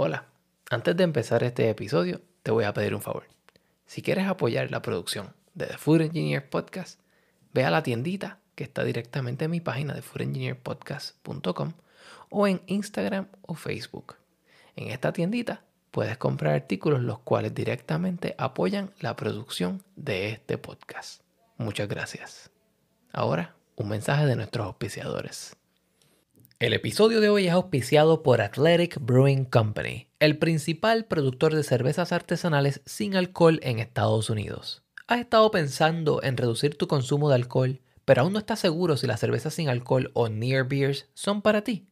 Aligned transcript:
Hola, 0.00 0.26
antes 0.70 0.96
de 0.96 1.02
empezar 1.02 1.42
este 1.42 1.68
episodio 1.68 2.20
te 2.44 2.52
voy 2.52 2.62
a 2.62 2.72
pedir 2.72 2.94
un 2.94 3.02
favor. 3.02 3.24
Si 3.84 4.00
quieres 4.00 4.28
apoyar 4.28 4.70
la 4.70 4.80
producción 4.80 5.34
de 5.54 5.66
The 5.66 5.76
Food 5.76 6.02
Engineer 6.02 6.48
Podcast, 6.48 7.00
ve 7.52 7.64
a 7.64 7.70
la 7.72 7.82
tiendita 7.82 8.38
que 8.54 8.62
está 8.62 8.84
directamente 8.84 9.46
en 9.46 9.50
mi 9.50 9.60
página 9.60 9.94
de 9.94 10.02
foodengineerpodcast.com 10.02 11.72
o 12.30 12.46
en 12.46 12.62
Instagram 12.66 13.26
o 13.42 13.56
Facebook. 13.56 14.14
En 14.76 14.92
esta 14.92 15.12
tiendita 15.12 15.64
puedes 15.90 16.16
comprar 16.16 16.54
artículos 16.54 17.02
los 17.02 17.18
cuales 17.18 17.52
directamente 17.52 18.36
apoyan 18.38 18.92
la 19.00 19.16
producción 19.16 19.82
de 19.96 20.28
este 20.28 20.58
podcast. 20.58 21.22
Muchas 21.56 21.88
gracias. 21.88 22.52
Ahora, 23.12 23.56
un 23.74 23.88
mensaje 23.88 24.26
de 24.26 24.36
nuestros 24.36 24.64
auspiciadores. 24.64 25.57
El 26.60 26.72
episodio 26.72 27.20
de 27.20 27.28
hoy 27.28 27.46
es 27.46 27.52
auspiciado 27.52 28.24
por 28.24 28.40
Athletic 28.40 28.98
Brewing 29.00 29.44
Company, 29.44 30.08
el 30.18 30.38
principal 30.38 31.04
productor 31.04 31.54
de 31.54 31.62
cervezas 31.62 32.10
artesanales 32.10 32.80
sin 32.84 33.14
alcohol 33.14 33.60
en 33.62 33.78
Estados 33.78 34.28
Unidos. 34.28 34.82
¿Has 35.06 35.20
estado 35.20 35.52
pensando 35.52 36.20
en 36.20 36.36
reducir 36.36 36.76
tu 36.76 36.88
consumo 36.88 37.28
de 37.28 37.36
alcohol, 37.36 37.80
pero 38.04 38.22
aún 38.22 38.32
no 38.32 38.40
estás 38.40 38.58
seguro 38.58 38.96
si 38.96 39.06
las 39.06 39.20
cervezas 39.20 39.54
sin 39.54 39.68
alcohol 39.68 40.10
o 40.14 40.28
near 40.28 40.66
beers 40.66 41.08
son 41.14 41.42
para 41.42 41.62
ti? 41.62 41.86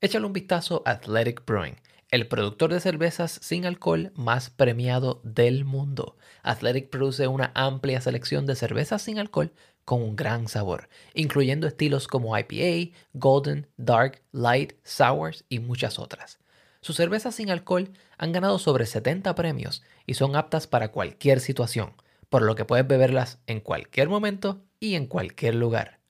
Échale 0.00 0.24
un 0.24 0.32
vistazo 0.32 0.82
a 0.86 0.92
Athletic 0.92 1.44
Brewing, 1.44 1.76
el 2.10 2.26
productor 2.26 2.72
de 2.72 2.80
cervezas 2.80 3.38
sin 3.42 3.66
alcohol 3.66 4.12
más 4.14 4.48
premiado 4.48 5.20
del 5.24 5.66
mundo. 5.66 6.16
Athletic 6.42 6.88
produce 6.88 7.28
una 7.28 7.52
amplia 7.54 8.00
selección 8.00 8.46
de 8.46 8.56
cervezas 8.56 9.02
sin 9.02 9.18
alcohol 9.18 9.52
con 9.86 10.02
un 10.02 10.16
gran 10.16 10.48
sabor, 10.48 10.90
incluyendo 11.14 11.66
estilos 11.66 12.08
como 12.08 12.36
IPA, 12.36 12.94
Golden, 13.14 13.68
Dark, 13.78 14.20
Light, 14.32 14.72
Sours 14.82 15.44
y 15.48 15.60
muchas 15.60 15.98
otras. 16.00 16.40
Sus 16.82 16.96
cervezas 16.96 17.36
sin 17.36 17.50
alcohol 17.50 17.92
han 18.18 18.32
ganado 18.32 18.58
sobre 18.58 18.84
70 18.84 19.34
premios 19.36 19.82
y 20.04 20.14
son 20.14 20.36
aptas 20.36 20.66
para 20.66 20.90
cualquier 20.90 21.40
situación, 21.40 21.94
por 22.28 22.42
lo 22.42 22.56
que 22.56 22.64
puedes 22.64 22.86
beberlas 22.86 23.38
en 23.46 23.60
cualquier 23.60 24.08
momento 24.08 24.64
y 24.80 24.96
en 24.96 25.06
cualquier 25.06 25.54
lugar. 25.54 26.00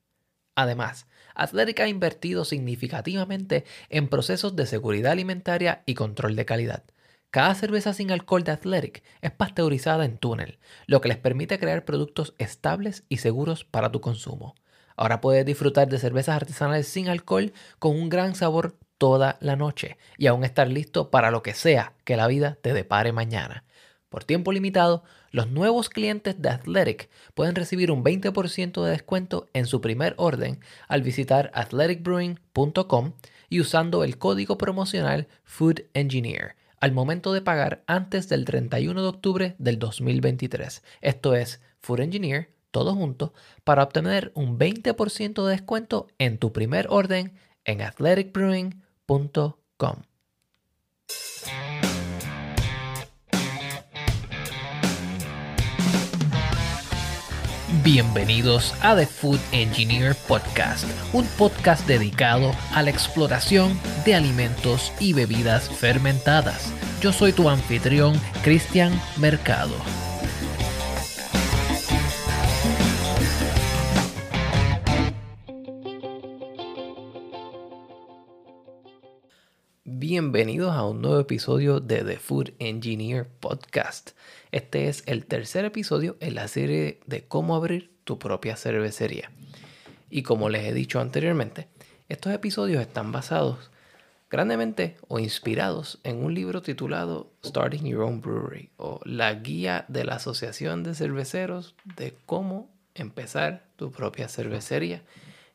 Además, 0.55 1.05
Athletic 1.35 1.79
ha 1.79 1.87
invertido 1.87 2.45
significativamente 2.45 3.63
en 3.89 4.07
procesos 4.07 4.55
de 4.55 4.65
seguridad 4.65 5.11
alimentaria 5.11 5.83
y 5.85 5.93
control 5.93 6.35
de 6.35 6.45
calidad 6.45 6.83
cada 7.29 7.53
cerveza 7.55 7.93
sin 7.93 8.11
alcohol 8.11 8.43
de 8.43 8.51
Athletic 8.51 9.03
es 9.21 9.31
pasteurizada 9.31 10.05
en 10.05 10.17
túnel, 10.17 10.59
lo 10.85 11.01
que 11.01 11.09
les 11.09 11.17
permite 11.17 11.59
crear 11.59 11.83
productos 11.83 12.33
estables 12.37 13.03
y 13.09 13.17
seguros 13.17 13.65
para 13.65 13.91
tu 13.91 13.99
consumo. 13.99 14.55
Ahora 14.95 15.19
puedes 15.19 15.45
disfrutar 15.45 15.89
de 15.89 15.99
cervezas 15.99 16.37
artesanales 16.37 16.87
sin 16.87 17.09
alcohol 17.09 17.53
con 17.79 17.95
un 17.95 18.09
gran 18.09 18.33
sabor 18.33 18.77
toda 18.97 19.37
la 19.41 19.55
noche 19.55 19.97
y 20.17 20.27
aún 20.27 20.43
estar 20.43 20.69
listo 20.69 21.11
para 21.11 21.29
lo 21.29 21.43
que 21.43 21.53
sea 21.53 21.93
que 22.03 22.17
la 22.17 22.27
vida 22.27 22.57
te 22.61 22.73
depare 22.73 23.11
mañana. 23.11 23.65
Por 24.09 24.23
tiempo 24.23 24.53
limitado, 24.53 25.03
los 25.31 25.51
nuevos 25.51 25.89
clientes 25.89 26.41
de 26.41 26.49
Athletic 26.49 27.09
pueden 27.33 27.55
recibir 27.55 27.91
un 27.91 28.05
20% 28.05 28.83
de 28.83 28.91
descuento 28.91 29.49
en 29.53 29.65
su 29.65 29.81
primer 29.81 30.15
orden 30.17 30.61
al 30.87 31.01
visitar 31.01 31.51
athleticbrewing.com 31.53 33.13
y 33.49 33.59
usando 33.59 34.05
el 34.05 34.17
código 34.17 34.57
promocional 34.57 35.27
Food 35.43 35.81
Engineer 35.93 36.55
al 36.79 36.91
momento 36.91 37.33
de 37.33 37.41
pagar 37.41 37.83
antes 37.87 38.29
del 38.29 38.45
31 38.45 39.01
de 39.01 39.07
octubre 39.07 39.55
del 39.57 39.79
2023. 39.79 40.83
Esto 41.01 41.33
es 41.35 41.59
Food 41.79 42.01
Engineer, 42.01 42.53
todo 42.71 42.93
junto, 42.95 43.33
para 43.63 43.83
obtener 43.83 44.31
un 44.35 44.59
20% 44.59 45.45
de 45.45 45.51
descuento 45.51 46.07
en 46.17 46.37
tu 46.37 46.51
primer 46.53 46.87
orden 46.89 47.33
en 47.65 47.81
athleticbrewing.com. 47.81 50.03
Bienvenidos 57.83 58.73
a 58.81 58.95
The 58.95 59.05
Food 59.05 59.39
Engineer 59.51 60.15
Podcast, 60.15 60.85
un 61.11 61.25
podcast 61.37 61.85
dedicado 61.85 62.53
a 62.73 62.81
la 62.81 62.89
exploración 62.89 63.77
de 64.05 64.15
alimentos 64.15 64.93
y 65.01 65.11
bebidas 65.11 65.69
fermentadas. 65.69 66.71
Yo 67.01 67.11
soy 67.11 67.33
tu 67.33 67.49
anfitrión, 67.49 68.13
Cristian 68.41 68.97
Mercado. 69.17 69.75
Bienvenidos 80.29 80.75
a 80.75 80.83
un 80.83 81.01
nuevo 81.01 81.21
episodio 81.21 81.79
de 81.79 82.03
The 82.03 82.17
Food 82.17 82.49
Engineer 82.59 83.29
Podcast. 83.39 84.09
Este 84.51 84.89
es 84.89 85.03
el 85.05 85.25
tercer 85.25 85.63
episodio 85.63 86.17
en 86.19 86.35
la 86.35 86.49
serie 86.49 86.99
de 87.05 87.23
cómo 87.25 87.55
abrir 87.55 87.95
tu 88.03 88.19
propia 88.19 88.57
cervecería. 88.57 89.31
Y 90.09 90.23
como 90.23 90.49
les 90.49 90.65
he 90.65 90.73
dicho 90.73 90.99
anteriormente, 90.99 91.69
estos 92.09 92.33
episodios 92.33 92.81
están 92.81 93.13
basados 93.13 93.71
grandemente 94.29 94.97
o 95.07 95.17
inspirados 95.17 96.01
en 96.03 96.21
un 96.21 96.33
libro 96.33 96.61
titulado 96.61 97.31
Starting 97.45 97.85
Your 97.85 98.01
Own 98.01 98.19
Brewery 98.19 98.71
o 98.75 98.99
la 99.05 99.33
guía 99.33 99.85
de 99.87 100.03
la 100.03 100.15
Asociación 100.15 100.83
de 100.83 100.93
Cerveceros 100.93 101.73
de 101.95 102.13
cómo 102.25 102.69
empezar 102.95 103.69
tu 103.77 103.93
propia 103.93 104.27
cervecería. 104.27 105.03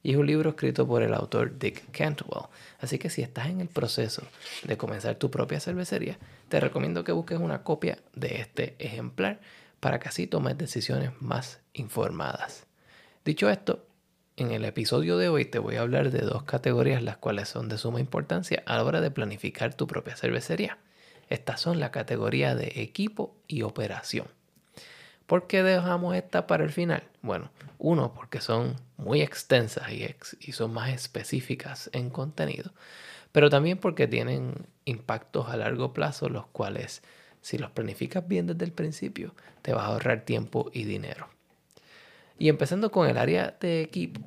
Y 0.03 0.13
es 0.13 0.17
un 0.17 0.27
libro 0.27 0.51
escrito 0.51 0.87
por 0.87 1.03
el 1.03 1.15
autor 1.15 1.59
Dick 1.59 1.91
Cantwell. 1.93 2.47
Así 2.81 2.99
que 2.99 3.11
si 3.11 3.23
estás 3.23 3.47
en 3.47 3.61
el 3.61 3.69
proceso 3.69 4.23
de 4.65 4.77
comenzar 4.77 5.15
tu 5.15 5.31
propia 5.31 5.61
cervecería, 5.61 6.19
te 6.49 6.59
recomiendo 6.59 7.05
que 7.05 7.13
busques 7.13 7.39
una 7.39 7.63
copia 7.63 7.99
de 8.15 8.41
este 8.41 8.75
ejemplar 8.79 9.41
para 9.79 10.01
que 10.01 10.09
así 10.09 10.27
tomes 10.27 10.59
decisiones 10.59 11.11
más 11.21 11.61
informadas. 11.73 12.67
Dicho 13.25 13.49
esto, 13.49 13.87
en 14.37 14.51
el 14.51 14.65
episodio 14.65 15.19
de 15.19 15.29
hoy 15.29 15.45
te 15.45 15.59
voy 15.59 15.77
a 15.77 15.83
hablar 15.83 16.11
de 16.11 16.21
dos 16.21 16.43
categorías 16.45 17.03
las 17.03 17.19
cuales 17.19 17.49
son 17.49 17.69
de 17.69 17.79
suma 17.79 18.01
importancia 18.01 18.63
a 18.67 18.77
la 18.77 18.85
hora 18.85 19.01
de 19.01 19.11
planificar 19.11 19.75
tu 19.75 19.87
propia 19.87 20.17
cervecería. 20.17 20.79
Estas 21.29 21.61
son 21.61 21.81
la 21.81 21.91
categoría 21.91 22.55
de 22.55 22.73
equipo 22.77 23.37
y 23.47 23.63
operación. 23.63 24.27
¿Por 25.33 25.47
qué 25.47 25.63
dejamos 25.63 26.15
esta 26.15 26.47
para 26.47 26.63
el 26.63 26.73
final? 26.73 27.05
Bueno, 27.23 27.51
uno, 27.79 28.13
porque 28.13 28.43
son 28.43 28.77
muy 28.99 29.23
extensas 29.23 29.91
y, 29.91 30.05
y 30.41 30.53
son 30.53 30.75
más 30.75 30.91
específicas 30.91 31.89
en 31.95 32.11
contenido 32.11 32.75
pero 33.33 33.49
también 33.49 33.79
porque 33.79 34.07
tienen 34.07 34.67
impactos 34.85 35.49
a 35.49 35.57
largo 35.57 35.95
plazo, 35.95 36.29
los 36.29 36.49
cuales 36.49 37.03
si 37.41 37.57
los 37.57 37.71
planificas 37.71 38.29
bien 38.29 38.47
desde 38.47 38.67
el 38.67 38.73
principio, 38.73 39.35
te 39.63 39.73
vas 39.73 39.85
a 39.85 39.87
ahorrar 39.87 40.27
tiempo 40.27 40.71
y 40.75 40.85
dinero. 40.85 41.29
Y 42.39 42.51
empezando 42.51 42.91
con 42.91 43.09
el 43.09 43.17
área 43.17 43.57
de 43.59 43.81
equipo, 43.81 44.21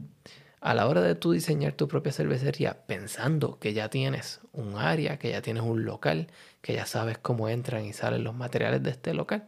a 0.59 0.73
la 0.73 0.87
hora 0.87 1.01
de 1.01 1.13
tú 1.13 1.33
diseñar 1.33 1.73
tu 1.73 1.87
propia 1.87 2.13
cervecería, 2.13 2.87
pensando 2.87 3.59
que 3.59 3.73
ya 3.73 3.89
tienes 3.91 4.39
un 4.53 4.75
área, 4.79 5.19
que 5.19 5.29
ya 5.29 5.43
tienes 5.43 5.61
un 5.61 5.85
local, 5.85 6.29
que 6.63 6.73
ya 6.73 6.87
sabes 6.87 7.19
cómo 7.19 7.47
entran 7.47 7.85
y 7.85 7.93
salen 7.93 8.23
los 8.23 8.33
materiales 8.33 8.81
de 8.81 8.89
este 8.89 9.13
local, 9.13 9.45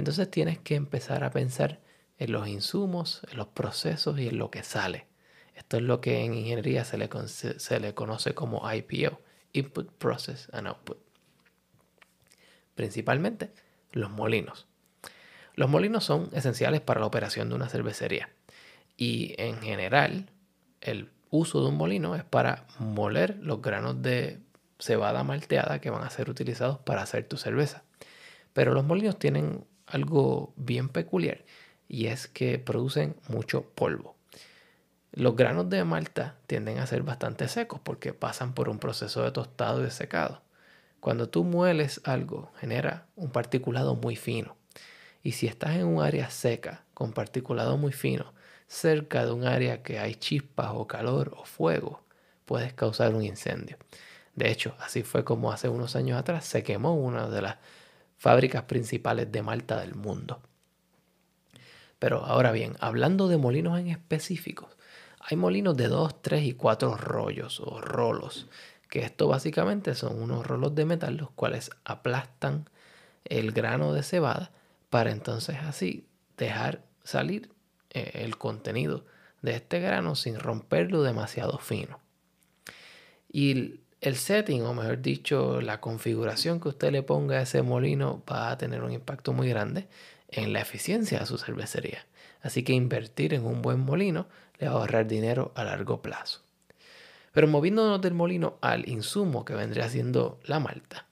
entonces 0.00 0.30
tienes 0.30 0.58
que 0.58 0.74
empezar 0.74 1.22
a 1.24 1.30
pensar 1.30 1.80
en 2.18 2.32
los 2.32 2.48
insumos, 2.48 3.22
en 3.30 3.38
los 3.38 3.48
procesos 3.48 4.18
y 4.18 4.28
en 4.28 4.38
lo 4.38 4.50
que 4.50 4.62
sale. 4.62 5.06
Esto 5.54 5.76
es 5.76 5.82
lo 5.82 6.00
que 6.00 6.24
en 6.24 6.34
ingeniería 6.34 6.84
se 6.84 6.98
le, 6.98 7.94
conoce 7.94 8.34
como 8.34 8.62
IPO, 8.72 9.20
Input 9.52 9.92
Process 9.92 10.48
and 10.52 10.66
Output. 10.68 10.98
Principalmente 12.74 13.52
los 13.92 14.10
molinos. 14.10 14.66
Los 15.54 15.68
molinos 15.68 16.04
son 16.04 16.30
esenciales 16.32 16.80
para 16.80 17.00
la 17.00 17.06
operación 17.06 17.48
de 17.50 17.56
una 17.56 17.68
cervecería 17.68 18.30
y 18.96 19.34
en 19.36 19.60
general 19.60 20.30
el 20.80 21.10
uso 21.30 21.60
de 21.60 21.68
un 21.68 21.76
molino 21.76 22.16
es 22.16 22.24
para 22.24 22.66
moler 22.78 23.38
los 23.42 23.60
granos 23.60 24.00
de 24.00 24.40
cebada 24.78 25.24
malteada 25.24 25.80
que 25.80 25.90
van 25.90 26.04
a 26.04 26.10
ser 26.10 26.30
utilizados 26.30 26.78
para 26.78 27.02
hacer 27.02 27.28
tu 27.28 27.36
cerveza. 27.36 27.82
Pero 28.52 28.72
los 28.72 28.84
molinos 28.84 29.18
tienen 29.18 29.66
algo 29.90 30.52
bien 30.56 30.88
peculiar 30.88 31.44
y 31.88 32.06
es 32.06 32.28
que 32.28 32.58
producen 32.58 33.16
mucho 33.28 33.62
polvo. 33.62 34.16
Los 35.12 35.34
granos 35.34 35.68
de 35.68 35.82
malta 35.84 36.36
tienden 36.46 36.78
a 36.78 36.86
ser 36.86 37.02
bastante 37.02 37.48
secos 37.48 37.80
porque 37.82 38.12
pasan 38.12 38.54
por 38.54 38.68
un 38.68 38.78
proceso 38.78 39.22
de 39.22 39.32
tostado 39.32 39.80
y 39.80 39.84
de 39.84 39.90
secado. 39.90 40.40
Cuando 41.00 41.28
tú 41.28 41.42
mueles 41.42 42.00
algo, 42.04 42.52
genera 42.60 43.06
un 43.16 43.30
particulado 43.30 43.96
muy 43.96 44.14
fino. 44.14 44.56
Y 45.22 45.32
si 45.32 45.48
estás 45.48 45.76
en 45.76 45.86
un 45.86 46.02
área 46.02 46.30
seca, 46.30 46.84
con 46.94 47.12
particulado 47.12 47.76
muy 47.76 47.92
fino, 47.92 48.32
cerca 48.68 49.24
de 49.24 49.32
un 49.32 49.44
área 49.44 49.82
que 49.82 49.98
hay 49.98 50.14
chispas 50.14 50.70
o 50.74 50.86
calor 50.86 51.34
o 51.36 51.44
fuego, 51.44 52.04
puedes 52.44 52.72
causar 52.72 53.14
un 53.14 53.24
incendio. 53.24 53.78
De 54.36 54.50
hecho, 54.50 54.76
así 54.78 55.02
fue 55.02 55.24
como 55.24 55.50
hace 55.50 55.68
unos 55.68 55.96
años 55.96 56.18
atrás 56.18 56.44
se 56.44 56.62
quemó 56.62 56.94
una 56.94 57.28
de 57.28 57.42
las 57.42 57.56
fábricas 58.20 58.64
principales 58.64 59.32
de 59.32 59.42
malta 59.42 59.80
del 59.80 59.94
mundo. 59.94 60.42
Pero 61.98 62.26
ahora 62.26 62.52
bien, 62.52 62.76
hablando 62.78 63.28
de 63.28 63.38
molinos 63.38 63.80
en 63.80 63.88
específicos, 63.88 64.76
hay 65.20 65.38
molinos 65.38 65.74
de 65.74 65.88
2, 65.88 66.20
3 66.20 66.44
y 66.44 66.52
4 66.52 66.96
rollos 66.98 67.60
o 67.60 67.80
rolos 67.80 68.46
que 68.90 69.00
esto 69.00 69.26
básicamente 69.26 69.94
son 69.94 70.20
unos 70.20 70.46
rolos 70.46 70.74
de 70.74 70.84
metal 70.84 71.16
los 71.16 71.30
cuales 71.30 71.70
aplastan 71.84 72.68
el 73.24 73.52
grano 73.52 73.94
de 73.94 74.02
cebada 74.02 74.50
para 74.90 75.12
entonces 75.12 75.56
así 75.62 76.06
dejar 76.36 76.82
salir 77.04 77.50
eh, 77.90 78.10
el 78.14 78.36
contenido 78.36 79.06
de 79.40 79.54
este 79.54 79.80
grano 79.80 80.14
sin 80.14 80.38
romperlo 80.38 81.02
demasiado 81.02 81.56
fino. 81.58 82.00
Y 83.32 83.80
el 84.00 84.16
setting, 84.16 84.62
o 84.62 84.74
mejor 84.74 85.02
dicho, 85.02 85.60
la 85.60 85.80
configuración 85.80 86.60
que 86.60 86.68
usted 86.68 86.90
le 86.90 87.02
ponga 87.02 87.38
a 87.38 87.42
ese 87.42 87.62
molino 87.62 88.22
va 88.30 88.50
a 88.50 88.58
tener 88.58 88.82
un 88.82 88.92
impacto 88.92 89.32
muy 89.32 89.48
grande 89.48 89.88
en 90.28 90.52
la 90.52 90.60
eficiencia 90.60 91.20
de 91.20 91.26
su 91.26 91.36
cervecería. 91.36 92.06
Así 92.40 92.62
que 92.62 92.72
invertir 92.72 93.34
en 93.34 93.44
un 93.44 93.60
buen 93.60 93.80
molino 93.80 94.26
le 94.58 94.68
va 94.68 94.74
a 94.74 94.78
ahorrar 94.78 95.06
dinero 95.06 95.52
a 95.54 95.64
largo 95.64 96.00
plazo. 96.00 96.40
Pero 97.32 97.46
moviéndonos 97.46 98.00
del 98.00 98.14
molino 98.14 98.58
al 98.60 98.88
insumo 98.88 99.44
que 99.44 99.54
vendría 99.54 99.88
siendo 99.88 100.40
la 100.44 100.60
malta. 100.60 101.06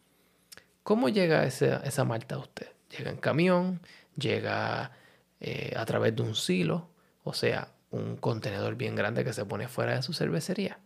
¿Cómo 0.82 1.10
llega 1.10 1.44
esa, 1.44 1.78
esa 1.84 2.04
malta 2.04 2.36
a 2.36 2.38
usted? 2.38 2.68
Llega 2.96 3.10
en 3.10 3.18
camión, 3.18 3.80
llega 4.16 4.92
eh, 5.40 5.74
a 5.76 5.84
través 5.84 6.16
de 6.16 6.22
un 6.22 6.34
silo, 6.34 6.88
o 7.22 7.34
sea, 7.34 7.68
un 7.90 8.16
contenedor 8.16 8.76
bien 8.76 8.96
grande 8.96 9.24
que 9.24 9.34
se 9.34 9.44
pone 9.44 9.68
fuera 9.68 9.94
de 9.94 10.02
su 10.02 10.14
cervecería. 10.14 10.78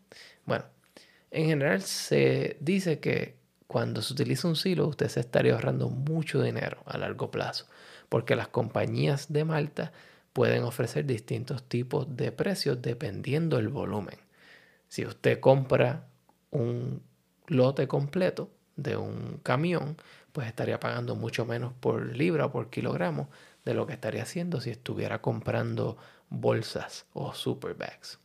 Bueno, 0.44 0.64
en 1.32 1.46
general 1.46 1.82
se 1.82 2.56
dice 2.60 3.00
que 3.00 3.36
cuando 3.66 4.02
se 4.02 4.12
utiliza 4.12 4.46
un 4.46 4.56
silo 4.56 4.86
usted 4.86 5.08
se 5.08 5.20
estaría 5.20 5.54
ahorrando 5.54 5.88
mucho 5.88 6.42
dinero 6.42 6.82
a 6.84 6.98
largo 6.98 7.30
plazo, 7.30 7.66
porque 8.10 8.36
las 8.36 8.48
compañías 8.48 9.32
de 9.32 9.44
Malta 9.44 9.92
pueden 10.34 10.62
ofrecer 10.64 11.06
distintos 11.06 11.66
tipos 11.68 12.16
de 12.16 12.32
precios 12.32 12.82
dependiendo 12.82 13.56
del 13.56 13.68
volumen. 13.68 14.18
Si 14.88 15.06
usted 15.06 15.40
compra 15.40 16.06
un 16.50 17.02
lote 17.46 17.88
completo 17.88 18.50
de 18.76 18.98
un 18.98 19.40
camión, 19.42 19.96
pues 20.32 20.46
estaría 20.48 20.80
pagando 20.80 21.16
mucho 21.16 21.46
menos 21.46 21.72
por 21.72 22.14
libra 22.14 22.46
o 22.46 22.52
por 22.52 22.68
kilogramo 22.68 23.30
de 23.64 23.72
lo 23.72 23.86
que 23.86 23.94
estaría 23.94 24.22
haciendo 24.22 24.60
si 24.60 24.68
estuviera 24.68 25.22
comprando 25.22 25.96
bolsas 26.28 27.06
o 27.14 27.32
super 27.32 27.74
bags. 27.74 28.18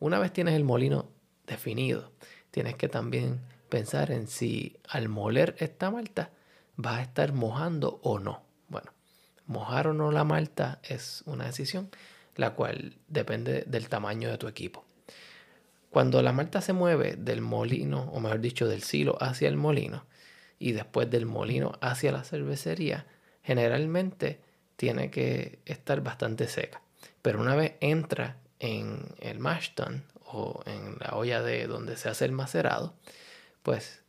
Una 0.00 0.18
vez 0.18 0.32
tienes 0.32 0.54
el 0.54 0.64
molino 0.64 1.08
definido, 1.52 2.12
tienes 2.50 2.74
que 2.74 2.88
también 2.88 3.40
pensar 3.68 4.10
en 4.10 4.26
si 4.26 4.76
al 4.88 5.08
moler 5.08 5.54
esta 5.58 5.90
malta 5.90 6.30
vas 6.76 6.98
a 6.98 7.02
estar 7.02 7.32
mojando 7.32 8.00
o 8.02 8.18
no. 8.18 8.42
Bueno, 8.68 8.92
mojar 9.46 9.86
o 9.88 9.94
no 9.94 10.12
la 10.12 10.24
malta 10.24 10.80
es 10.82 11.22
una 11.26 11.46
decisión 11.46 11.90
la 12.36 12.54
cual 12.54 12.96
depende 13.08 13.64
del 13.66 13.88
tamaño 13.88 14.30
de 14.30 14.38
tu 14.38 14.48
equipo. 14.48 14.84
Cuando 15.90 16.22
la 16.22 16.32
malta 16.32 16.60
se 16.60 16.72
mueve 16.72 17.16
del 17.16 17.42
molino, 17.42 18.10
o 18.12 18.20
mejor 18.20 18.40
dicho, 18.40 18.66
del 18.66 18.82
silo 18.82 19.16
hacia 19.20 19.48
el 19.48 19.56
molino, 19.56 20.06
y 20.58 20.72
después 20.72 21.10
del 21.10 21.26
molino 21.26 21.72
hacia 21.80 22.12
la 22.12 22.24
cervecería, 22.24 23.06
generalmente 23.42 24.40
tiene 24.76 25.10
que 25.10 25.58
estar 25.66 26.02
bastante 26.02 26.48
seca. 26.48 26.80
Pero 27.20 27.40
una 27.40 27.54
vez 27.54 27.74
entra 27.80 28.38
en 28.58 29.14
el 29.20 29.38
mash 29.38 29.74
tun 29.74 30.04
en 30.66 30.96
la 31.00 31.16
olla 31.16 31.42
de 31.42 31.66
donde 31.66 31.96
se 31.96 32.08
hace 32.08 32.24
el 32.24 32.32
macerado, 32.32 32.94
pues 33.62 34.02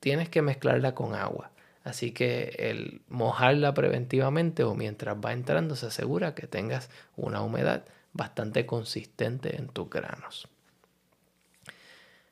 tienes 0.00 0.28
que 0.28 0.42
mezclarla 0.42 0.94
con 0.94 1.14
agua. 1.14 1.50
Así 1.84 2.12
que 2.12 2.54
el 2.58 3.02
mojarla 3.08 3.74
preventivamente 3.74 4.62
o 4.62 4.74
mientras 4.74 5.16
va 5.16 5.32
entrando 5.32 5.74
se 5.76 5.86
asegura 5.86 6.34
que 6.34 6.46
tengas 6.46 6.90
una 7.16 7.42
humedad 7.42 7.84
bastante 8.12 8.66
consistente 8.66 9.56
en 9.56 9.68
tus 9.68 9.90
granos. 9.90 10.48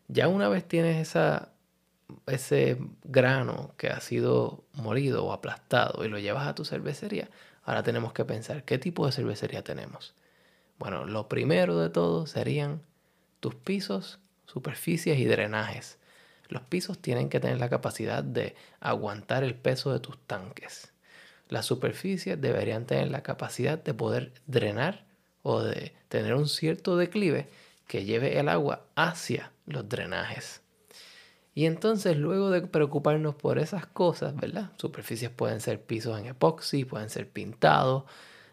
Ya 0.09 0.29
una 0.29 0.49
vez 0.49 0.67
tienes 0.67 0.97
esa 1.01 1.51
ese 2.27 2.79
grano 3.05 3.75
que 3.77 3.89
ha 3.89 4.01
sido 4.01 4.65
molido 4.75 5.25
o 5.25 5.33
aplastado 5.33 6.05
y 6.05 6.09
lo 6.09 6.19
llevas 6.19 6.47
a 6.47 6.55
tu 6.55 6.65
cervecería, 6.65 7.29
ahora 7.65 7.83
tenemos 7.83 8.13
que 8.13 8.25
pensar 8.25 8.65
qué 8.65 8.79
tipo 8.79 9.07
de 9.07 9.13
cervecería 9.13 9.63
tenemos. 9.63 10.15
Bueno, 10.79 11.05
lo 11.05 11.29
primero 11.29 11.79
de 11.79 11.91
todo 11.91 12.27
serían 12.27 12.83
tus 13.41 13.55
pisos, 13.55 14.19
superficies 14.47 15.19
y 15.19 15.25
drenajes. 15.25 15.99
Los 16.49 16.63
pisos 16.63 16.99
tienen 16.99 17.29
que 17.29 17.41
tener 17.41 17.59
la 17.59 17.69
capacidad 17.69 18.23
de 18.23 18.55
aguantar 18.81 19.45
el 19.45 19.55
peso 19.55 19.93
de 19.93 20.01
tus 20.01 20.19
tanques. 20.27 20.93
Las 21.49 21.67
superficies 21.67 22.41
deberían 22.41 22.87
tener 22.87 23.11
la 23.11 23.23
capacidad 23.23 23.83
de 23.83 23.95
poder 23.95 24.33
drenar 24.47 25.05
o 25.43 25.63
de 25.63 25.95
tener 26.09 26.35
un 26.35 26.49
cierto 26.49 26.97
declive 26.97 27.49
que 27.87 28.05
lleve 28.05 28.39
el 28.39 28.49
agua 28.49 28.87
hacia 28.95 29.53
los 29.67 29.89
drenajes. 29.89 30.61
Y 31.55 31.67
entonces 31.67 32.17
luego 32.17 32.51
de 32.51 32.63
preocuparnos 32.63 33.35
por 33.35 33.59
esas 33.59 33.87
cosas, 33.87 34.37
¿verdad? 34.37 34.71
Superficies 34.77 35.31
pueden 35.31 35.61
ser 35.61 35.83
pisos 35.83 36.19
en 36.19 36.27
epoxi, 36.27 36.85
pueden 36.85 37.11
ser 37.11 37.29
pintados, 37.29 38.05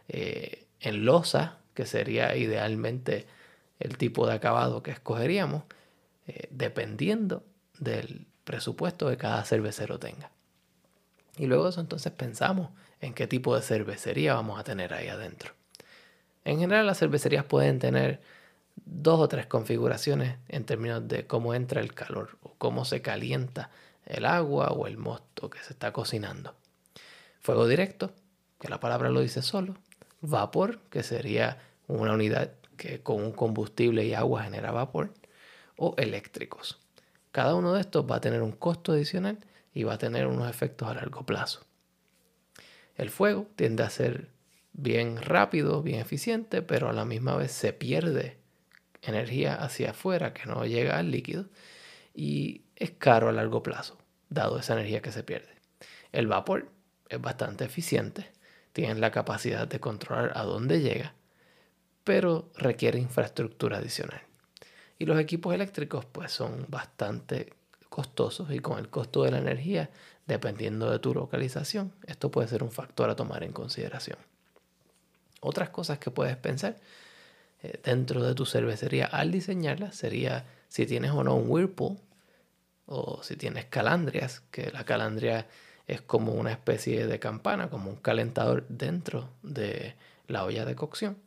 eh, 0.07 0.65
en 0.79 1.05
losa, 1.05 1.59
que 1.73 1.85
sería 1.85 2.35
idealmente 2.35 3.27
el 3.79 3.97
tipo 3.97 4.27
de 4.27 4.33
acabado 4.33 4.83
que 4.83 4.91
escogeríamos, 4.91 5.63
eh, 6.27 6.47
dependiendo 6.51 7.43
del 7.79 8.27
presupuesto 8.43 9.09
que 9.09 9.17
cada 9.17 9.43
cervecero 9.43 9.99
tenga. 9.99 10.31
Y 11.37 11.45
luego 11.45 11.69
eso 11.69 11.81
entonces 11.81 12.11
pensamos 12.11 12.71
en 13.01 13.13
qué 13.13 13.27
tipo 13.27 13.55
de 13.55 13.61
cervecería 13.61 14.33
vamos 14.33 14.59
a 14.59 14.63
tener 14.63 14.93
ahí 14.93 15.07
adentro. 15.07 15.53
En 16.45 16.59
general 16.59 16.87
las 16.87 16.99
cervecerías 16.99 17.45
pueden 17.45 17.79
tener 17.79 18.21
dos 18.85 19.19
o 19.19 19.27
tres 19.27 19.45
configuraciones 19.45 20.37
en 20.47 20.63
términos 20.63 21.07
de 21.07 21.27
cómo 21.27 21.53
entra 21.53 21.81
el 21.81 21.93
calor 21.93 22.37
o 22.41 22.53
cómo 22.57 22.85
se 22.85 23.01
calienta 23.01 23.69
el 24.05 24.25
agua 24.25 24.69
o 24.69 24.87
el 24.87 24.97
mosto 24.97 25.49
que 25.49 25.59
se 25.59 25.73
está 25.73 25.91
cocinando. 25.91 26.55
Fuego 27.41 27.67
directo, 27.67 28.13
que 28.59 28.69
la 28.69 28.79
palabra 28.79 29.09
lo 29.09 29.19
dice 29.19 29.41
solo. 29.41 29.75
Vapor, 30.21 30.79
que 30.89 31.03
sería 31.03 31.59
una 31.87 32.13
unidad 32.13 32.51
que 32.77 33.01
con 33.01 33.21
un 33.21 33.31
combustible 33.31 34.05
y 34.05 34.13
agua 34.13 34.43
genera 34.43 34.71
vapor. 34.71 35.13
O 35.75 35.93
eléctricos. 35.97 36.79
Cada 37.31 37.53
uno 37.53 37.73
de 37.73 37.81
estos 37.81 38.09
va 38.09 38.15
a 38.15 38.21
tener 38.21 38.41
un 38.41 38.51
costo 38.51 38.93
adicional 38.93 39.39
y 39.73 39.83
va 39.83 39.93
a 39.93 39.97
tener 39.99 40.25
unos 40.25 40.49
efectos 40.49 40.87
a 40.87 40.95
largo 40.95 41.25
plazo. 41.25 41.65
El 42.95 43.11
fuego 43.11 43.47
tiende 43.55 43.83
a 43.83 43.91
ser 43.91 44.29
bien 44.73 45.21
rápido, 45.21 45.83
bien 45.83 45.99
eficiente, 45.99 46.63
pero 46.63 46.89
a 46.89 46.93
la 46.93 47.05
misma 47.05 47.35
vez 47.35 47.51
se 47.51 47.73
pierde 47.73 48.37
energía 49.03 49.55
hacia 49.55 49.91
afuera 49.91 50.33
que 50.33 50.45
no 50.47 50.65
llega 50.65 50.97
al 50.97 51.11
líquido 51.11 51.45
y 52.13 52.63
es 52.75 52.91
caro 52.91 53.29
a 53.29 53.31
largo 53.31 53.61
plazo, 53.61 53.97
dado 54.29 54.59
esa 54.59 54.73
energía 54.73 55.01
que 55.01 55.11
se 55.11 55.23
pierde. 55.23 55.49
El 56.11 56.27
vapor 56.27 56.71
es 57.09 57.21
bastante 57.21 57.65
eficiente, 57.65 58.31
tiene 58.73 58.95
la 58.95 59.11
capacidad 59.11 59.67
de 59.67 59.79
controlar 59.79 60.31
a 60.35 60.43
dónde 60.43 60.81
llega, 60.81 61.13
pero 62.07 62.49
requiere 62.55 62.99
infraestructura 62.99 63.79
adicional. 63.79 64.21
Y 64.97 65.05
los 65.05 65.19
equipos 65.19 65.53
eléctricos 65.53 66.05
pues 66.05 66.31
son 66.31 66.65
bastante 66.69 67.51
costosos 67.89 68.49
y 68.49 68.59
con 68.59 68.79
el 68.79 68.87
costo 68.87 69.23
de 69.23 69.31
la 69.31 69.39
energía, 69.39 69.89
dependiendo 70.25 70.89
de 70.89 70.99
tu 70.99 71.13
localización, 71.13 71.91
esto 72.05 72.31
puede 72.31 72.47
ser 72.47 72.63
un 72.63 72.71
factor 72.71 73.09
a 73.09 73.17
tomar 73.17 73.43
en 73.43 73.51
consideración. 73.51 74.17
Otras 75.41 75.69
cosas 75.69 75.99
que 75.99 76.09
puedes 76.09 76.37
pensar 76.37 76.77
eh, 77.61 77.77
dentro 77.83 78.23
de 78.23 78.33
tu 78.35 78.45
cervecería 78.45 79.07
al 79.07 79.29
diseñarla 79.29 79.91
sería 79.91 80.45
si 80.69 80.85
tienes 80.85 81.11
o 81.11 81.25
no 81.25 81.35
un 81.35 81.49
whirlpool 81.49 81.97
o 82.85 83.21
si 83.21 83.35
tienes 83.35 83.65
calandrias, 83.65 84.39
que 84.49 84.71
la 84.71 84.85
calandria 84.85 85.45
es 85.87 85.99
como 85.99 86.31
una 86.31 86.53
especie 86.53 87.05
de 87.05 87.19
campana, 87.19 87.69
como 87.69 87.89
un 87.89 87.97
calentador 87.97 88.65
dentro 88.69 89.29
de 89.43 89.95
la 90.27 90.45
olla 90.45 90.63
de 90.63 90.75
cocción, 90.75 91.17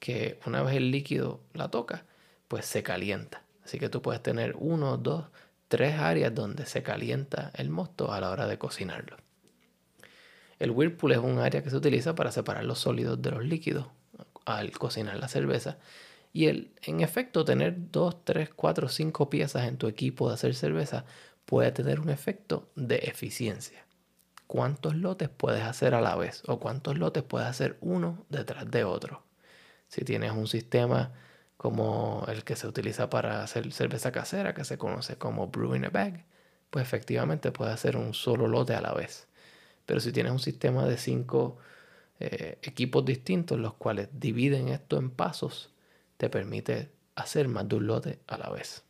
que 0.00 0.40
una 0.46 0.62
vez 0.62 0.74
el 0.76 0.90
líquido 0.90 1.40
la 1.54 1.68
toca, 1.68 2.04
pues 2.48 2.66
se 2.66 2.82
calienta. 2.82 3.44
Así 3.64 3.78
que 3.78 3.88
tú 3.88 4.02
puedes 4.02 4.22
tener 4.22 4.56
uno, 4.58 4.96
dos, 4.96 5.26
tres 5.68 6.00
áreas 6.00 6.34
donde 6.34 6.66
se 6.66 6.82
calienta 6.82 7.52
el 7.54 7.70
mosto 7.70 8.12
a 8.12 8.20
la 8.20 8.30
hora 8.30 8.48
de 8.48 8.58
cocinarlo. 8.58 9.16
El 10.58 10.72
whirlpool 10.72 11.12
es 11.12 11.18
un 11.18 11.38
área 11.38 11.62
que 11.62 11.70
se 11.70 11.76
utiliza 11.76 12.14
para 12.14 12.32
separar 12.32 12.64
los 12.64 12.80
sólidos 12.80 13.22
de 13.22 13.30
los 13.30 13.44
líquidos 13.44 13.86
al 14.44 14.72
cocinar 14.72 15.16
la 15.18 15.28
cerveza. 15.28 15.78
Y 16.32 16.46
el, 16.46 16.72
en 16.82 17.00
efecto, 17.00 17.44
tener 17.44 17.90
2, 17.92 18.24
3, 18.24 18.50
4, 18.54 18.88
5 18.88 19.30
piezas 19.30 19.68
en 19.68 19.78
tu 19.78 19.86
equipo 19.86 20.28
de 20.28 20.34
hacer 20.34 20.54
cerveza 20.54 21.04
puede 21.44 21.72
tener 21.72 22.00
un 22.00 22.10
efecto 22.10 22.70
de 22.74 22.96
eficiencia. 22.96 23.86
¿Cuántos 24.46 24.96
lotes 24.96 25.28
puedes 25.28 25.62
hacer 25.62 25.94
a 25.94 26.00
la 26.00 26.16
vez? 26.16 26.42
¿O 26.46 26.58
cuántos 26.58 26.98
lotes 26.98 27.22
puedes 27.22 27.48
hacer 27.48 27.78
uno 27.80 28.24
detrás 28.28 28.70
de 28.70 28.84
otro? 28.84 29.29
Si 29.90 30.04
tienes 30.04 30.30
un 30.30 30.46
sistema 30.46 31.12
como 31.56 32.24
el 32.28 32.44
que 32.44 32.56
se 32.56 32.68
utiliza 32.68 33.10
para 33.10 33.42
hacer 33.42 33.70
cerveza 33.72 34.12
casera, 34.12 34.54
que 34.54 34.64
se 34.64 34.78
conoce 34.78 35.18
como 35.18 35.48
brew 35.48 35.74
in 35.74 35.84
a 35.84 35.90
bag, 35.90 36.24
pues 36.70 36.84
efectivamente 36.84 37.50
puedes 37.50 37.74
hacer 37.74 37.96
un 37.96 38.14
solo 38.14 38.46
lote 38.46 38.74
a 38.74 38.80
la 38.80 38.94
vez. 38.94 39.26
Pero 39.86 39.98
si 39.98 40.12
tienes 40.12 40.32
un 40.32 40.38
sistema 40.38 40.86
de 40.86 40.96
5 40.96 41.58
eh, 42.20 42.58
equipos 42.62 43.04
distintos, 43.04 43.58
los 43.58 43.74
cuales 43.74 44.08
dividen 44.12 44.68
esto 44.68 44.96
en 44.96 45.10
pasos, 45.10 45.72
te 46.18 46.30
permite 46.30 46.92
hacer 47.16 47.48
más 47.48 47.68
de 47.68 47.74
un 47.74 47.88
lote 47.88 48.20
a 48.28 48.38
la 48.38 48.48
vez. 48.48 48.84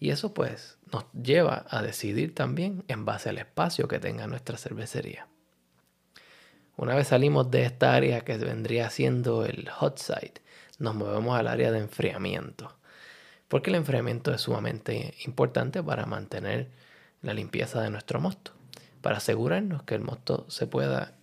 Y 0.00 0.10
eso 0.10 0.32
pues 0.32 0.78
nos 0.90 1.04
lleva 1.12 1.66
a 1.68 1.82
decidir 1.82 2.34
también 2.34 2.82
en 2.88 3.04
base 3.04 3.28
al 3.28 3.36
espacio 3.36 3.88
que 3.88 3.98
tenga 3.98 4.26
nuestra 4.26 4.56
cervecería. 4.56 5.28
Una 6.78 6.94
vez 6.94 7.08
salimos 7.08 7.50
de 7.50 7.64
esta 7.64 7.92
área 7.92 8.20
que 8.20 8.36
vendría 8.36 8.88
siendo 8.88 9.44
el 9.44 9.68
hot 9.68 9.98
side, 9.98 10.34
nos 10.78 10.94
movemos 10.94 11.36
al 11.36 11.48
área 11.48 11.72
de 11.72 11.80
enfriamiento. 11.80 12.72
Porque 13.48 13.70
el 13.70 13.76
enfriamiento 13.76 14.32
es 14.32 14.42
sumamente 14.42 15.14
importante 15.26 15.82
para 15.82 16.06
mantener 16.06 16.70
la 17.20 17.34
limpieza 17.34 17.82
de 17.82 17.90
nuestro 17.90 18.20
mosto, 18.20 18.52
para 19.00 19.16
asegurarnos 19.16 19.82
que 19.82 19.96
el 19.96 20.02
mosto 20.02 20.48
se 20.48 20.68
pueda 20.68 21.16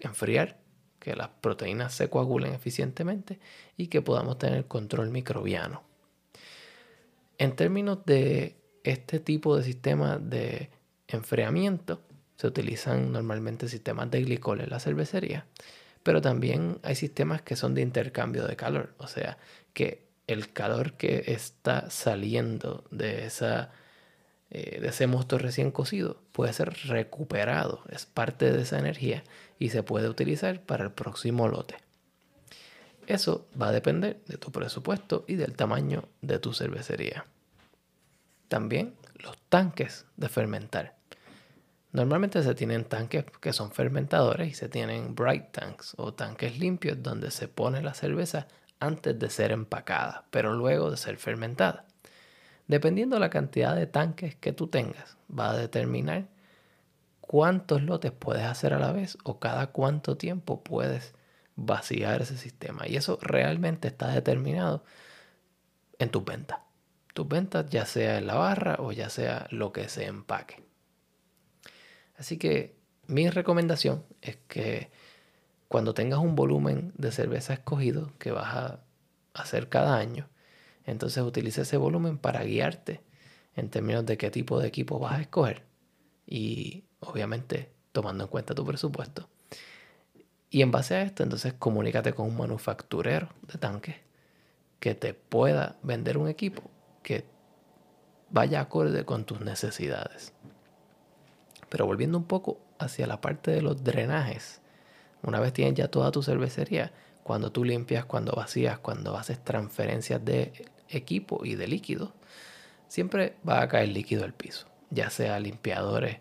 enfriar, 0.00 0.60
que 1.00 1.16
las 1.16 1.28
proteínas 1.28 1.92
se 1.92 2.08
coagulen 2.08 2.54
eficientemente 2.54 3.40
y 3.76 3.88
que 3.88 4.00
podamos 4.00 4.38
tener 4.38 4.66
control 4.66 5.10
microbiano. 5.10 5.82
En 7.36 7.56
términos 7.56 8.06
de 8.06 8.54
este 8.84 9.18
tipo 9.18 9.56
de 9.56 9.64
sistema 9.64 10.18
de 10.18 10.70
enfriamiento, 11.08 12.00
se 12.38 12.46
utilizan 12.46 13.12
normalmente 13.12 13.68
sistemas 13.68 14.10
de 14.10 14.22
glicol 14.22 14.60
en 14.60 14.70
la 14.70 14.78
cervecería, 14.78 15.44
pero 16.04 16.22
también 16.22 16.78
hay 16.84 16.94
sistemas 16.94 17.42
que 17.42 17.56
son 17.56 17.74
de 17.74 17.82
intercambio 17.82 18.46
de 18.46 18.54
calor, 18.54 18.94
o 18.98 19.08
sea, 19.08 19.38
que 19.72 20.06
el 20.28 20.52
calor 20.52 20.92
que 20.92 21.24
está 21.26 21.90
saliendo 21.90 22.84
de, 22.92 23.26
esa, 23.26 23.72
eh, 24.50 24.78
de 24.80 24.88
ese 24.88 25.08
mosto 25.08 25.36
recién 25.38 25.72
cocido 25.72 26.22
puede 26.30 26.52
ser 26.52 26.74
recuperado, 26.86 27.82
es 27.90 28.06
parte 28.06 28.52
de 28.52 28.62
esa 28.62 28.78
energía 28.78 29.24
y 29.58 29.70
se 29.70 29.82
puede 29.82 30.08
utilizar 30.08 30.62
para 30.62 30.84
el 30.84 30.92
próximo 30.92 31.48
lote. 31.48 31.76
Eso 33.08 33.48
va 33.60 33.68
a 33.68 33.72
depender 33.72 34.20
de 34.26 34.36
tu 34.36 34.52
presupuesto 34.52 35.24
y 35.26 35.34
del 35.34 35.56
tamaño 35.56 36.04
de 36.20 36.38
tu 36.38 36.52
cervecería. 36.52 37.24
También 38.48 38.94
los 39.16 39.36
tanques 39.48 40.04
de 40.16 40.28
fermentar. 40.28 40.97
Normalmente 41.92 42.42
se 42.42 42.54
tienen 42.54 42.84
tanques 42.84 43.24
que 43.40 43.52
son 43.52 43.72
fermentadores 43.72 44.48
y 44.48 44.54
se 44.54 44.68
tienen 44.68 45.14
bright 45.14 45.52
tanks 45.52 45.94
o 45.96 46.12
tanques 46.12 46.58
limpios 46.58 47.02
donde 47.02 47.30
se 47.30 47.48
pone 47.48 47.82
la 47.82 47.94
cerveza 47.94 48.46
antes 48.78 49.18
de 49.18 49.30
ser 49.30 49.52
empacada, 49.52 50.26
pero 50.30 50.52
luego 50.52 50.90
de 50.90 50.98
ser 50.98 51.16
fermentada. 51.16 51.86
Dependiendo 52.66 53.16
de 53.16 53.20
la 53.20 53.30
cantidad 53.30 53.74
de 53.74 53.86
tanques 53.86 54.36
que 54.36 54.52
tú 54.52 54.68
tengas, 54.68 55.16
va 55.36 55.50
a 55.50 55.56
determinar 55.56 56.28
cuántos 57.22 57.82
lotes 57.82 58.12
puedes 58.12 58.44
hacer 58.44 58.74
a 58.74 58.78
la 58.78 58.92
vez 58.92 59.16
o 59.24 59.38
cada 59.38 59.68
cuánto 59.68 60.18
tiempo 60.18 60.62
puedes 60.62 61.14
vaciar 61.56 62.20
ese 62.20 62.36
sistema. 62.36 62.86
Y 62.86 62.96
eso 62.96 63.18
realmente 63.22 63.88
está 63.88 64.08
determinado 64.08 64.84
en 65.98 66.10
tus 66.10 66.24
ventas. 66.24 66.60
Tus 67.14 67.26
ventas 67.26 67.66
ya 67.70 67.86
sea 67.86 68.18
en 68.18 68.26
la 68.26 68.34
barra 68.34 68.76
o 68.78 68.92
ya 68.92 69.08
sea 69.08 69.46
lo 69.50 69.72
que 69.72 69.88
se 69.88 70.04
empaque. 70.04 70.67
Así 72.18 72.36
que 72.36 72.76
mi 73.06 73.30
recomendación 73.30 74.04
es 74.20 74.36
que 74.48 74.90
cuando 75.68 75.94
tengas 75.94 76.18
un 76.18 76.34
volumen 76.34 76.92
de 76.96 77.12
cerveza 77.12 77.54
escogido 77.54 78.12
que 78.18 78.32
vas 78.32 78.54
a 78.54 78.80
hacer 79.34 79.68
cada 79.68 79.96
año, 79.96 80.28
entonces 80.84 81.22
utilice 81.22 81.62
ese 81.62 81.76
volumen 81.76 82.18
para 82.18 82.42
guiarte 82.42 83.02
en 83.54 83.70
términos 83.70 84.04
de 84.04 84.18
qué 84.18 84.30
tipo 84.30 84.60
de 84.60 84.68
equipo 84.68 84.98
vas 84.98 85.14
a 85.14 85.20
escoger 85.20 85.64
y 86.26 86.84
obviamente 87.00 87.72
tomando 87.92 88.24
en 88.24 88.30
cuenta 88.30 88.54
tu 88.54 88.64
presupuesto. 88.64 89.28
Y 90.50 90.62
en 90.62 90.70
base 90.70 90.94
a 90.94 91.02
esto, 91.02 91.22
entonces 91.22 91.54
comunícate 91.54 92.14
con 92.14 92.26
un 92.26 92.36
manufacturero 92.36 93.28
de 93.52 93.58
tanques 93.58 93.96
que 94.80 94.94
te 94.94 95.14
pueda 95.14 95.76
vender 95.82 96.18
un 96.18 96.28
equipo 96.28 96.62
que 97.02 97.26
vaya 98.30 98.60
acorde 98.60 99.04
con 99.04 99.24
tus 99.24 99.40
necesidades. 99.40 100.32
Pero 101.68 101.86
volviendo 101.86 102.18
un 102.18 102.24
poco 102.24 102.60
hacia 102.78 103.06
la 103.06 103.20
parte 103.20 103.50
de 103.50 103.62
los 103.62 103.82
drenajes, 103.82 104.60
una 105.22 105.40
vez 105.40 105.52
tienes 105.52 105.74
ya 105.74 105.88
toda 105.88 106.10
tu 106.10 106.22
cervecería, 106.22 106.92
cuando 107.22 107.52
tú 107.52 107.64
limpias, 107.64 108.04
cuando 108.04 108.32
vacías, 108.32 108.78
cuando 108.78 109.16
haces 109.16 109.42
transferencias 109.42 110.24
de 110.24 110.64
equipo 110.88 111.44
y 111.44 111.56
de 111.56 111.66
líquido, 111.66 112.14
siempre 112.86 113.36
va 113.46 113.60
a 113.60 113.68
caer 113.68 113.90
líquido 113.90 114.24
al 114.24 114.32
piso, 114.32 114.66
ya 114.90 115.10
sea 115.10 115.38
limpiadores 115.38 116.18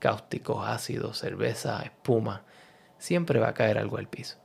cáusticos, 0.00 0.66
ácidos, 0.66 1.18
cerveza, 1.18 1.82
espuma, 1.82 2.42
siempre 2.98 3.38
va 3.38 3.50
a 3.50 3.54
caer 3.54 3.78
algo 3.78 3.98
al 3.98 4.08
piso. 4.08 4.38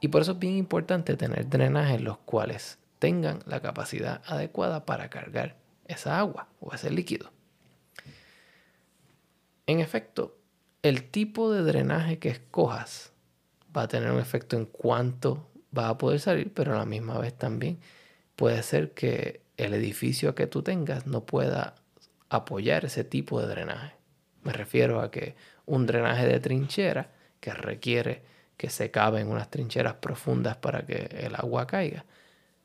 Y 0.00 0.08
por 0.08 0.22
eso 0.22 0.32
es 0.32 0.38
bien 0.38 0.56
importante 0.56 1.16
tener 1.16 1.48
drenajes 1.48 2.00
los 2.00 2.18
cuales 2.18 2.78
tengan 2.98 3.40
la 3.46 3.60
capacidad 3.60 4.20
adecuada 4.26 4.84
para 4.84 5.08
cargar 5.08 5.56
esa 5.86 6.18
agua 6.18 6.48
o 6.60 6.74
ese 6.74 6.90
líquido. 6.90 7.30
En 9.66 9.80
efecto, 9.80 10.38
el 10.82 11.10
tipo 11.10 11.52
de 11.52 11.62
drenaje 11.62 12.18
que 12.18 12.28
escojas 12.28 13.12
va 13.76 13.82
a 13.82 13.88
tener 13.88 14.12
un 14.12 14.20
efecto 14.20 14.56
en 14.56 14.66
cuánto 14.66 15.48
va 15.76 15.88
a 15.88 15.98
poder 15.98 16.20
salir, 16.20 16.52
pero 16.54 16.74
a 16.74 16.78
la 16.78 16.86
misma 16.86 17.18
vez 17.18 17.34
también 17.36 17.80
puede 18.36 18.62
ser 18.62 18.92
que 18.92 19.40
el 19.56 19.74
edificio 19.74 20.34
que 20.34 20.46
tú 20.46 20.62
tengas 20.62 21.06
no 21.06 21.26
pueda 21.26 21.74
apoyar 22.28 22.84
ese 22.84 23.02
tipo 23.02 23.40
de 23.40 23.48
drenaje. 23.48 23.96
Me 24.44 24.52
refiero 24.52 25.00
a 25.00 25.10
que 25.10 25.34
un 25.64 25.86
drenaje 25.86 26.26
de 26.26 26.38
trinchera 26.38 27.10
que 27.40 27.52
requiere 27.52 28.22
que 28.56 28.70
se 28.70 28.90
cabe 28.90 29.20
en 29.20 29.28
unas 29.28 29.50
trincheras 29.50 29.94
profundas 29.94 30.56
para 30.56 30.86
que 30.86 31.08
el 31.20 31.34
agua 31.34 31.66
caiga, 31.66 32.04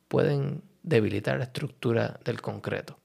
pueden 0.07 0.61
debilitar 0.83 1.37
la 1.37 1.45
estructura 1.45 2.19
del 2.23 2.41
concreto. 2.41 2.97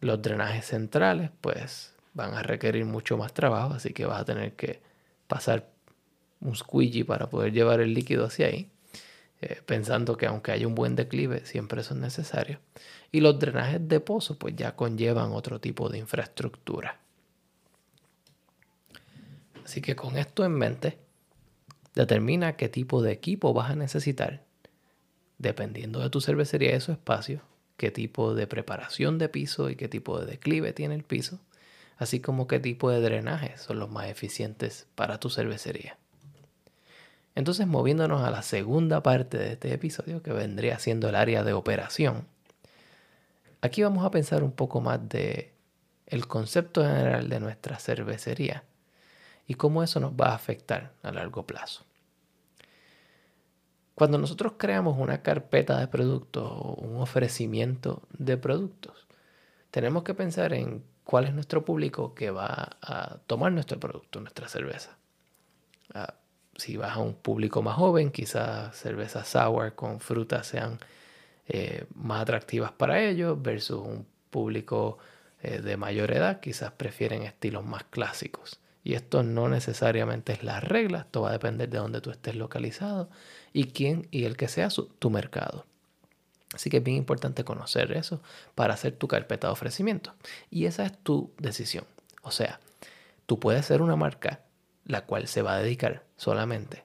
Los 0.00 0.22
drenajes 0.22 0.66
centrales, 0.66 1.30
pues, 1.40 1.94
van 2.18 2.34
a 2.34 2.42
requerir 2.42 2.84
mucho 2.84 3.16
más 3.16 3.32
trabajo, 3.32 3.74
así 3.74 3.92
que 3.92 4.04
vas 4.04 4.20
a 4.20 4.24
tener 4.24 4.54
que 4.54 4.80
pasar 5.28 5.70
un 6.40 6.56
squeegee 6.56 7.04
para 7.04 7.30
poder 7.30 7.52
llevar 7.52 7.80
el 7.80 7.94
líquido 7.94 8.26
hacia 8.26 8.46
ahí, 8.46 8.68
eh, 9.40 9.62
pensando 9.64 10.16
que 10.16 10.26
aunque 10.26 10.50
haya 10.50 10.66
un 10.66 10.74
buen 10.74 10.96
declive, 10.96 11.46
siempre 11.46 11.80
eso 11.80 11.94
es 11.94 12.00
necesario. 12.00 12.58
Y 13.12 13.20
los 13.20 13.38
drenajes 13.38 13.86
de 13.86 14.00
pozo, 14.00 14.36
pues 14.36 14.56
ya 14.56 14.74
conllevan 14.74 15.30
otro 15.30 15.60
tipo 15.60 15.88
de 15.88 15.98
infraestructura. 15.98 16.98
Así 19.64 19.80
que 19.80 19.94
con 19.94 20.16
esto 20.16 20.44
en 20.44 20.52
mente, 20.52 20.98
determina 21.94 22.56
qué 22.56 22.68
tipo 22.68 23.00
de 23.00 23.12
equipo 23.12 23.54
vas 23.54 23.70
a 23.70 23.76
necesitar, 23.76 24.44
dependiendo 25.38 26.00
de 26.00 26.10
tu 26.10 26.20
cervecería 26.20 26.74
y 26.74 26.80
su 26.80 26.90
espacio, 26.90 27.42
qué 27.76 27.92
tipo 27.92 28.34
de 28.34 28.48
preparación 28.48 29.18
de 29.18 29.28
piso 29.28 29.70
y 29.70 29.76
qué 29.76 29.86
tipo 29.88 30.18
de 30.18 30.26
declive 30.26 30.72
tiene 30.72 30.96
el 30.96 31.04
piso, 31.04 31.38
así 31.98 32.20
como 32.20 32.46
qué 32.46 32.60
tipo 32.60 32.90
de 32.90 33.00
drenaje 33.00 33.56
son 33.58 33.78
los 33.78 33.90
más 33.90 34.08
eficientes 34.08 34.86
para 34.94 35.18
tu 35.18 35.30
cervecería. 35.30 35.98
Entonces, 37.34 37.66
moviéndonos 37.66 38.22
a 38.22 38.30
la 38.30 38.42
segunda 38.42 39.02
parte 39.02 39.38
de 39.38 39.52
este 39.52 39.72
episodio, 39.72 40.22
que 40.22 40.32
vendría 40.32 40.78
siendo 40.78 41.08
el 41.08 41.14
área 41.14 41.44
de 41.44 41.52
operación, 41.52 42.26
aquí 43.60 43.82
vamos 43.82 44.04
a 44.04 44.10
pensar 44.10 44.42
un 44.42 44.52
poco 44.52 44.80
más 44.80 45.08
de 45.08 45.52
el 46.06 46.26
concepto 46.26 46.82
general 46.82 47.28
de 47.28 47.38
nuestra 47.38 47.78
cervecería 47.78 48.64
y 49.46 49.54
cómo 49.54 49.82
eso 49.82 50.00
nos 50.00 50.12
va 50.12 50.30
a 50.30 50.34
afectar 50.34 50.92
a 51.02 51.12
largo 51.12 51.46
plazo. 51.46 51.84
Cuando 53.94 54.16
nosotros 54.16 54.54
creamos 54.56 54.96
una 54.98 55.22
carpeta 55.22 55.78
de 55.78 55.88
productos 55.88 56.48
o 56.50 56.74
un 56.74 57.00
ofrecimiento 57.00 58.02
de 58.16 58.36
productos, 58.36 59.06
tenemos 59.70 60.02
que 60.02 60.14
pensar 60.14 60.52
en 60.54 60.84
cuál 61.08 61.24
es 61.24 61.32
nuestro 61.32 61.64
público 61.64 62.14
que 62.14 62.30
va 62.30 62.76
a 62.82 63.16
tomar 63.26 63.50
nuestro 63.50 63.80
producto, 63.80 64.20
nuestra 64.20 64.46
cerveza. 64.46 64.98
Ah, 65.94 66.12
si 66.54 66.76
vas 66.76 66.98
a 66.98 67.00
un 67.00 67.14
público 67.14 67.62
más 67.62 67.76
joven, 67.76 68.10
quizás 68.10 68.76
cervezas 68.76 69.26
sour 69.26 69.74
con 69.74 70.00
frutas 70.00 70.46
sean 70.46 70.78
eh, 71.46 71.86
más 71.94 72.20
atractivas 72.20 72.72
para 72.72 73.00
ellos, 73.00 73.40
versus 73.40 73.80
un 73.80 74.06
público 74.28 74.98
eh, 75.40 75.62
de 75.62 75.78
mayor 75.78 76.10
edad, 76.10 76.40
quizás 76.40 76.72
prefieren 76.72 77.22
estilos 77.22 77.64
más 77.64 77.84
clásicos. 77.84 78.60
Y 78.84 78.92
esto 78.92 79.22
no 79.22 79.48
necesariamente 79.48 80.34
es 80.34 80.44
la 80.44 80.60
regla, 80.60 80.98
esto 80.98 81.22
va 81.22 81.30
a 81.30 81.32
depender 81.32 81.70
de 81.70 81.78
dónde 81.78 82.02
tú 82.02 82.10
estés 82.10 82.36
localizado 82.36 83.08
y 83.54 83.68
quién 83.68 84.08
y 84.10 84.24
el 84.24 84.36
que 84.36 84.48
sea 84.48 84.68
tu 84.98 85.08
mercado. 85.08 85.64
Así 86.54 86.70
que 86.70 86.78
es 86.78 86.82
bien 86.82 86.96
importante 86.96 87.44
conocer 87.44 87.92
eso 87.92 88.22
para 88.54 88.74
hacer 88.74 88.96
tu 88.96 89.06
carpeta 89.08 89.48
de 89.48 89.52
ofrecimiento. 89.52 90.14
Y 90.50 90.66
esa 90.66 90.84
es 90.86 90.96
tu 90.96 91.32
decisión. 91.38 91.84
O 92.22 92.30
sea, 92.30 92.60
tú 93.26 93.38
puedes 93.38 93.66
ser 93.66 93.82
una 93.82 93.96
marca 93.96 94.40
la 94.84 95.04
cual 95.04 95.28
se 95.28 95.42
va 95.42 95.54
a 95.54 95.58
dedicar 95.58 96.04
solamente 96.16 96.84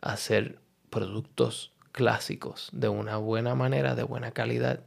a 0.00 0.12
hacer 0.12 0.60
productos 0.88 1.72
clásicos 1.92 2.70
de 2.72 2.88
una 2.88 3.16
buena 3.16 3.54
manera, 3.54 3.94
de 3.94 4.04
buena 4.04 4.30
calidad 4.30 4.80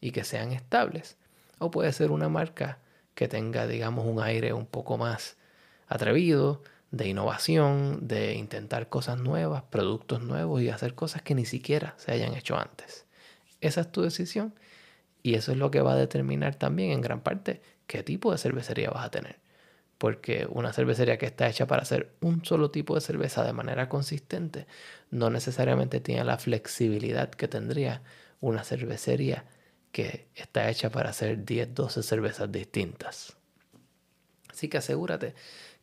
y 0.00 0.10
que 0.10 0.24
sean 0.24 0.52
estables. 0.52 1.16
O 1.58 1.70
puede 1.70 1.92
ser 1.92 2.10
una 2.10 2.28
marca 2.28 2.78
que 3.14 3.28
tenga, 3.28 3.66
digamos, 3.66 4.04
un 4.06 4.20
aire 4.20 4.52
un 4.52 4.66
poco 4.66 4.98
más 4.98 5.36
atrevido, 5.86 6.62
de 6.90 7.08
innovación, 7.08 8.06
de 8.06 8.34
intentar 8.34 8.88
cosas 8.88 9.18
nuevas, 9.18 9.62
productos 9.62 10.22
nuevos 10.22 10.60
y 10.60 10.68
hacer 10.68 10.94
cosas 10.94 11.22
que 11.22 11.34
ni 11.34 11.46
siquiera 11.46 11.94
se 11.96 12.12
hayan 12.12 12.34
hecho 12.34 12.58
antes. 12.58 13.06
Esa 13.62 13.80
es 13.80 13.92
tu 13.92 14.02
decisión 14.02 14.54
Y 15.22 15.34
eso 15.34 15.52
es 15.52 15.58
lo 15.58 15.70
que 15.70 15.80
va 15.80 15.94
a 15.94 15.96
determinar 15.96 16.56
también 16.56 16.90
en 16.90 17.00
gran 17.00 17.22
parte 17.22 17.62
qué 17.86 18.02
tipo 18.02 18.32
de 18.32 18.38
cervecería 18.38 18.90
vas 18.90 19.06
a 19.06 19.10
tener. 19.10 19.40
Porque 19.98 20.46
una 20.50 20.72
cervecería 20.72 21.16
que 21.16 21.26
está 21.26 21.48
hecha 21.48 21.66
para 21.66 21.82
hacer 21.82 22.12
un 22.20 22.44
solo 22.44 22.70
tipo 22.70 22.94
de 22.96 23.00
cerveza 23.00 23.44
de 23.44 23.52
manera 23.52 23.88
consistente 23.88 24.66
no 25.10 25.30
necesariamente 25.30 26.00
tiene 26.00 26.24
la 26.24 26.38
flexibilidad 26.38 27.30
que 27.30 27.48
tendría 27.48 28.02
una 28.40 28.64
cervecería 28.64 29.44
que 29.92 30.26
está 30.34 30.68
hecha 30.70 30.90
para 30.90 31.10
hacer 31.10 31.44
10, 31.44 31.74
12 31.74 32.02
cervezas 32.02 32.50
distintas. 32.50 33.36
Así 34.50 34.68
que 34.68 34.78
asegúrate 34.78 35.34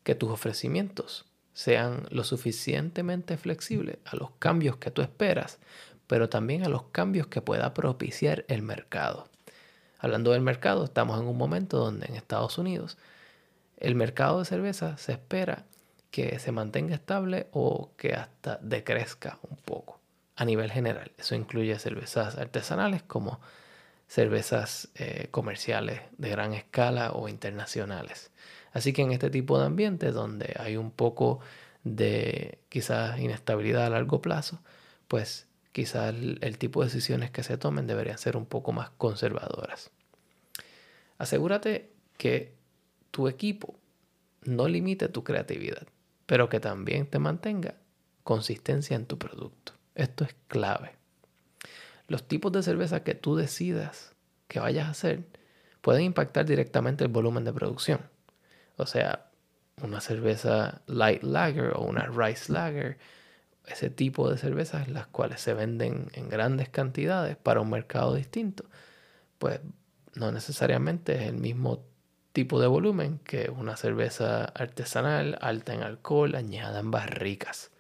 que 0.04 0.16
tus 0.16 0.30
ofrecimientos 0.30 1.26
sean 1.54 2.06
lo 2.10 2.24
suficientemente 2.24 3.38
flexibles 3.38 3.98
a 4.06 4.16
los 4.16 4.32
cambios 4.40 4.78
que 4.78 4.92
tú 4.92 5.02
esperas, 5.02 5.60
pero 6.10 6.28
también 6.28 6.64
a 6.64 6.70
los 6.70 6.86
cambios 6.86 7.28
que 7.28 7.40
pueda 7.40 7.76
propiciar 7.76 8.44
el 8.48 8.64
mercado. 8.64 9.30
Hablando 10.00 10.32
del 10.32 10.42
mercado, 10.42 10.84
estamos 10.84 11.22
en 11.22 11.28
un 11.28 11.38
momento 11.38 11.78
donde 11.78 12.08
en 12.08 12.16
Estados 12.16 12.58
Unidos 12.58 12.98
el 13.78 13.94
mercado 13.94 14.40
de 14.40 14.46
cerveza 14.46 14.98
se 14.98 15.12
espera 15.12 15.66
que 16.10 16.40
se 16.40 16.52
mantenga 16.52 16.96
estable 16.96 17.48
o 17.52 17.92
que 17.96 18.16
hasta 18.16 18.58
decrezca 18.64 19.38
un 19.48 19.58
poco 19.58 20.00
a 20.36 20.46
nivel 20.46 20.72
general. 20.72 21.12
Eso 21.20 21.36
incluye 21.36 21.78
cervezas 21.78 22.40
artesanales 22.40 23.04
como 23.04 23.40
cervezas 24.08 24.90
eh, 24.96 25.28
comerciales 25.30 26.02
de 26.18 26.30
gran 26.30 26.54
escala 26.54 27.12
o 27.12 27.30
internacionales. 27.30 28.32
Así 28.74 28.94
que 28.94 29.04
en 29.04 29.12
este 29.12 29.30
tipo 29.30 29.60
de 29.60 29.68
ambiente 29.68 30.12
donde 30.12 30.56
hay 30.58 30.76
un 30.76 30.90
poco 30.90 31.40
de 31.84 32.58
quizás 32.68 33.20
inestabilidad 33.20 33.86
a 33.86 33.92
largo 33.92 34.24
plazo, 34.24 34.60
pues 35.08 35.49
quizás 35.72 36.14
el, 36.14 36.58
tipo 36.58 36.82
de 36.82 36.88
decisiones 36.88 37.32
que 37.32 37.44
se 37.44 37.58
tomen 37.58 37.88
deberían 37.88 38.18
ser 38.18 38.38
un 38.38 38.46
poco 38.46 38.72
más 38.72 38.90
conservadoras. 38.92 39.92
Asegúrate 41.18 41.92
que 42.18 42.56
tu 43.12 43.28
equipo 43.28 43.80
no 44.44 44.68
limite 44.68 45.10
tu 45.10 45.24
creatividad, 45.24 45.88
pero 46.26 46.50
que 46.50 46.60
también 46.60 47.08
te 47.08 47.20
mantenga 47.20 47.76
consistencia 48.24 48.96
en 48.96 49.06
tu 49.06 49.18
producto. 49.18 49.74
Esto 49.96 50.24
es 50.24 50.36
clave. 50.48 50.96
Los 52.08 52.28
tipos 52.28 52.52
de 52.52 52.64
cerveza 52.64 53.04
que 53.04 53.16
tú 53.16 53.36
decidas 53.36 54.16
que 54.48 54.60
vayas 54.60 54.88
a 54.88 54.92
hacer 54.92 55.26
pueden 55.82 56.04
impactar 56.04 56.46
directamente 56.46 57.04
el 57.04 57.12
volumen 57.12 57.44
de 57.44 57.54
producción. 57.54 58.02
O 58.78 58.86
sea, 58.86 59.30
una 59.82 60.02
cerveza 60.02 60.82
light 60.88 61.24
lager 61.24 61.74
o 61.76 61.82
una 61.82 62.08
rice 62.08 62.52
lager, 62.52 62.98
ese 63.70 63.90
tipo 63.90 64.30
de 64.30 64.38
cervezas, 64.38 64.88
las 64.90 65.08
cuales 65.08 65.42
se 65.42 65.54
venden 65.54 66.10
en 66.14 66.30
grandes 66.30 66.70
cantidades 66.70 67.38
para 67.38 67.62
un 67.62 67.70
mercado 67.70 68.14
distinto, 68.16 68.66
pues 69.38 69.62
no 70.16 70.32
necesariamente 70.32 71.16
es 71.16 71.22
el 71.24 71.38
mismo 71.38 71.84
tipo 72.34 72.60
de 72.60 72.68
volumen 72.68 73.20
que 73.20 73.50
una 73.50 73.76
cerveza 73.78 74.46
artesanal 74.46 75.38
alta 75.42 75.74
en 75.74 75.84
alcohol 75.84 76.36
añada 76.36 76.80
en 76.80 76.92
barricas. 76.92 77.72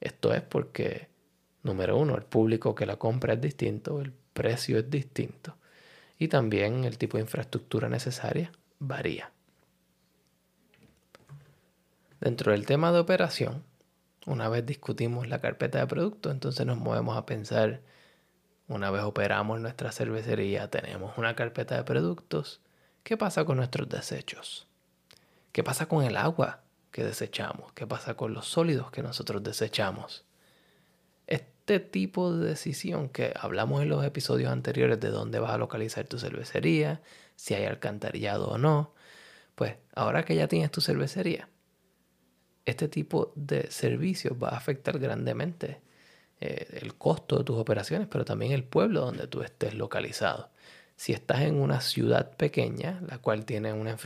Esto 0.00 0.34
es 0.34 0.42
porque, 0.42 1.08
número 1.62 1.96
uno, 1.96 2.16
el 2.16 2.24
público 2.24 2.74
que 2.74 2.86
la 2.86 2.96
compra 2.96 3.34
es 3.34 3.40
distinto, 3.40 4.00
el 4.00 4.12
precio 4.32 4.78
es 4.78 4.90
distinto 4.90 5.56
y 6.18 6.28
también 6.28 6.84
el 6.84 6.98
tipo 6.98 7.16
de 7.16 7.22
infraestructura 7.22 7.88
necesaria 7.88 8.52
varía. 8.78 9.30
Dentro 12.20 12.52
del 12.52 12.66
tema 12.66 12.92
de 12.92 12.98
operación, 12.98 13.62
una 14.26 14.48
vez 14.48 14.66
discutimos 14.66 15.28
la 15.28 15.40
carpeta 15.40 15.78
de 15.78 15.86
productos, 15.86 16.32
entonces 16.32 16.66
nos 16.66 16.76
movemos 16.76 17.16
a 17.16 17.24
pensar, 17.24 17.80
una 18.68 18.90
vez 18.90 19.02
operamos 19.02 19.60
nuestra 19.60 19.92
cervecería, 19.92 20.68
tenemos 20.68 21.16
una 21.16 21.36
carpeta 21.36 21.76
de 21.76 21.84
productos, 21.84 22.60
¿qué 23.04 23.16
pasa 23.16 23.44
con 23.44 23.56
nuestros 23.56 23.88
desechos? 23.88 24.66
¿Qué 25.52 25.62
pasa 25.62 25.86
con 25.86 26.04
el 26.04 26.16
agua 26.16 26.64
que 26.90 27.04
desechamos? 27.04 27.72
¿Qué 27.72 27.86
pasa 27.86 28.14
con 28.14 28.34
los 28.34 28.46
sólidos 28.46 28.90
que 28.90 29.02
nosotros 29.02 29.42
desechamos? 29.42 30.24
Este 31.28 31.78
tipo 31.78 32.34
de 32.34 32.48
decisión 32.48 33.08
que 33.08 33.32
hablamos 33.40 33.82
en 33.82 33.88
los 33.88 34.04
episodios 34.04 34.50
anteriores 34.50 34.98
de 35.00 35.10
dónde 35.10 35.38
vas 35.38 35.52
a 35.52 35.58
localizar 35.58 36.06
tu 36.06 36.18
cervecería, 36.18 37.00
si 37.36 37.54
hay 37.54 37.64
alcantarillado 37.64 38.48
o 38.48 38.58
no, 38.58 38.92
pues 39.54 39.76
ahora 39.94 40.24
que 40.24 40.34
ya 40.34 40.48
tienes 40.48 40.70
tu 40.72 40.80
cervecería, 40.80 41.48
este 42.66 42.88
tipo 42.88 43.32
de 43.36 43.70
servicios 43.70 44.36
va 44.42 44.50
a 44.50 44.56
afectar 44.56 44.98
grandemente 44.98 45.80
eh, 46.40 46.80
el 46.82 46.94
costo 46.96 47.38
de 47.38 47.44
tus 47.44 47.56
operaciones, 47.56 48.08
pero 48.08 48.24
también 48.24 48.52
el 48.52 48.64
pueblo 48.64 49.00
donde 49.00 49.26
tú 49.28 49.42
estés 49.42 49.74
localizado. 49.74 50.50
Si 50.96 51.12
estás 51.12 51.42
en 51.42 51.60
una 51.60 51.80
ciudad 51.80 52.36
pequeña, 52.36 53.00
la 53.08 53.18
cual 53.18 53.44
tiene 53.44 53.72
una, 53.72 53.96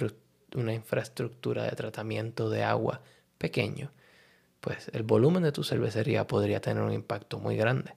infraestructura 0.74 1.64
de 1.64 1.70
tratamiento 1.70 2.50
de 2.50 2.62
agua 2.62 3.00
pequeño, 3.38 3.90
pues 4.60 4.90
el 4.92 5.02
volumen 5.04 5.42
de 5.42 5.52
tu 5.52 5.64
cervecería 5.64 6.26
podría 6.26 6.60
tener 6.60 6.82
un 6.82 6.92
impacto 6.92 7.38
muy 7.38 7.56
grande. 7.56 7.94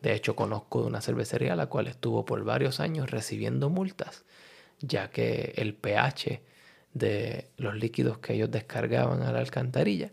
De 0.00 0.14
hecho, 0.14 0.34
conozco 0.34 0.80
de 0.80 0.88
una 0.88 1.00
cervecería 1.00 1.54
la 1.56 1.66
cual 1.66 1.88
estuvo 1.88 2.24
por 2.24 2.42
varios 2.44 2.80
años 2.80 3.10
recibiendo 3.10 3.68
multas, 3.68 4.24
ya 4.80 5.10
que 5.10 5.52
el 5.56 5.74
pH 5.74 6.40
de 6.94 7.50
los 7.56 7.74
líquidos 7.74 8.18
que 8.18 8.34
ellos 8.34 8.50
descargaban 8.50 9.22
a 9.22 9.32
la 9.32 9.38
alcantarilla 9.40 10.10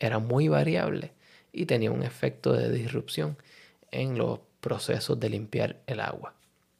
era 0.00 0.18
muy 0.18 0.48
variable 0.48 1.12
y 1.52 1.66
tenía 1.66 1.90
un 1.90 2.02
efecto 2.02 2.52
de 2.52 2.70
disrupción 2.72 3.36
en 3.90 4.16
los 4.18 4.40
procesos 4.60 5.20
de 5.20 5.30
limpiar 5.30 5.82
el 5.86 6.00
agua, 6.00 6.34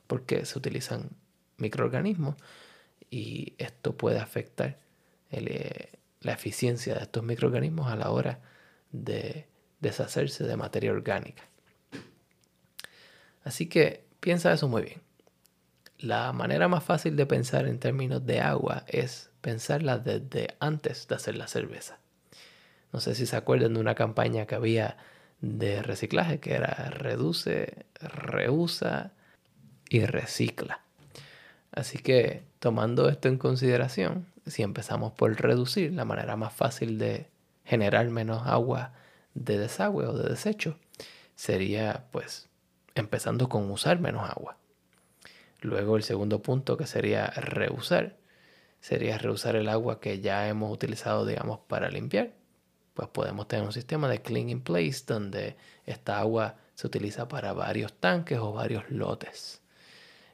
porque 0.06 0.44
se 0.44 0.58
utilizan 0.58 1.10
microorganismos 1.58 2.36
y 3.10 3.54
esto 3.58 3.96
puede 3.96 4.18
afectar 4.18 4.78
eh, 5.30 5.92
la 6.20 6.32
eficiencia 6.32 6.94
de 6.94 7.02
estos 7.02 7.22
microorganismos 7.22 7.90
a 7.90 7.96
la 7.96 8.10
hora 8.10 8.40
de 8.92 9.46
deshacerse 9.80 10.44
de 10.44 10.56
materia 10.56 10.92
orgánica. 10.92 11.42
Así 13.44 13.66
que 13.66 14.04
piensa 14.20 14.52
eso 14.52 14.68
muy 14.68 14.82
bien. 14.82 15.09
La 16.02 16.32
manera 16.32 16.66
más 16.66 16.82
fácil 16.82 17.14
de 17.14 17.26
pensar 17.26 17.66
en 17.66 17.78
términos 17.78 18.24
de 18.24 18.40
agua 18.40 18.84
es 18.86 19.28
pensarla 19.42 19.98
desde 19.98 20.56
antes 20.58 21.06
de 21.06 21.14
hacer 21.14 21.36
la 21.36 21.46
cerveza. 21.46 21.98
No 22.90 23.00
sé 23.00 23.14
si 23.14 23.26
se 23.26 23.36
acuerdan 23.36 23.74
de 23.74 23.80
una 23.80 23.94
campaña 23.94 24.46
que 24.46 24.54
había 24.54 24.96
de 25.42 25.82
reciclaje 25.82 26.40
que 26.40 26.54
era 26.54 26.88
reduce, 26.88 27.84
reusa 28.00 29.12
y 29.90 30.06
recicla. 30.06 30.80
Así 31.70 31.98
que 31.98 32.44
tomando 32.60 33.10
esto 33.10 33.28
en 33.28 33.36
consideración, 33.36 34.24
si 34.46 34.62
empezamos 34.62 35.12
por 35.12 35.38
reducir, 35.38 35.92
la 35.92 36.06
manera 36.06 36.34
más 36.34 36.54
fácil 36.54 36.96
de 36.96 37.28
generar 37.66 38.08
menos 38.08 38.46
agua 38.46 38.94
de 39.34 39.58
desagüe 39.58 40.06
o 40.06 40.14
de 40.14 40.30
desecho 40.30 40.78
sería 41.34 42.06
pues 42.10 42.48
empezando 42.94 43.50
con 43.50 43.70
usar 43.70 44.00
menos 44.00 44.28
agua. 44.28 44.56
Luego 45.60 45.96
el 45.96 46.02
segundo 46.02 46.42
punto 46.42 46.76
que 46.76 46.86
sería 46.86 47.26
reusar, 47.26 48.16
sería 48.80 49.18
reusar 49.18 49.56
el 49.56 49.68
agua 49.68 50.00
que 50.00 50.20
ya 50.20 50.48
hemos 50.48 50.72
utilizado, 50.72 51.26
digamos, 51.26 51.60
para 51.60 51.90
limpiar. 51.90 52.32
Pues 52.94 53.08
podemos 53.08 53.46
tener 53.46 53.64
un 53.64 53.72
sistema 53.72 54.08
de 54.08 54.22
clean 54.22 54.50
in 54.50 54.62
place 54.62 55.04
donde 55.06 55.56
esta 55.86 56.18
agua 56.18 56.56
se 56.74 56.86
utiliza 56.86 57.28
para 57.28 57.52
varios 57.52 57.92
tanques 57.92 58.38
o 58.38 58.52
varios 58.52 58.90
lotes. 58.90 59.60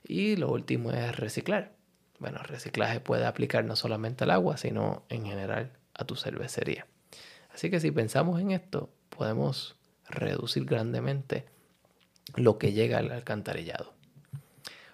Y 0.04 0.36
lo 0.36 0.50
último 0.50 0.92
es 0.92 1.16
reciclar. 1.16 1.72
Bueno, 2.18 2.38
reciclaje 2.38 3.00
puede 3.00 3.26
aplicar 3.26 3.64
no 3.64 3.76
solamente 3.76 4.24
al 4.24 4.30
agua, 4.30 4.56
sino 4.56 5.04
en 5.08 5.26
general 5.26 5.72
a 5.94 6.04
tu 6.04 6.16
cervecería. 6.16 6.86
Así 7.52 7.70
que 7.70 7.80
si 7.80 7.90
pensamos 7.90 8.40
en 8.40 8.52
esto, 8.52 8.90
podemos 9.10 9.76
reducir 10.08 10.64
grandemente 10.64 11.46
lo 12.36 12.58
que 12.58 12.72
llega 12.72 12.98
al 12.98 13.10
alcantarillado. 13.10 13.95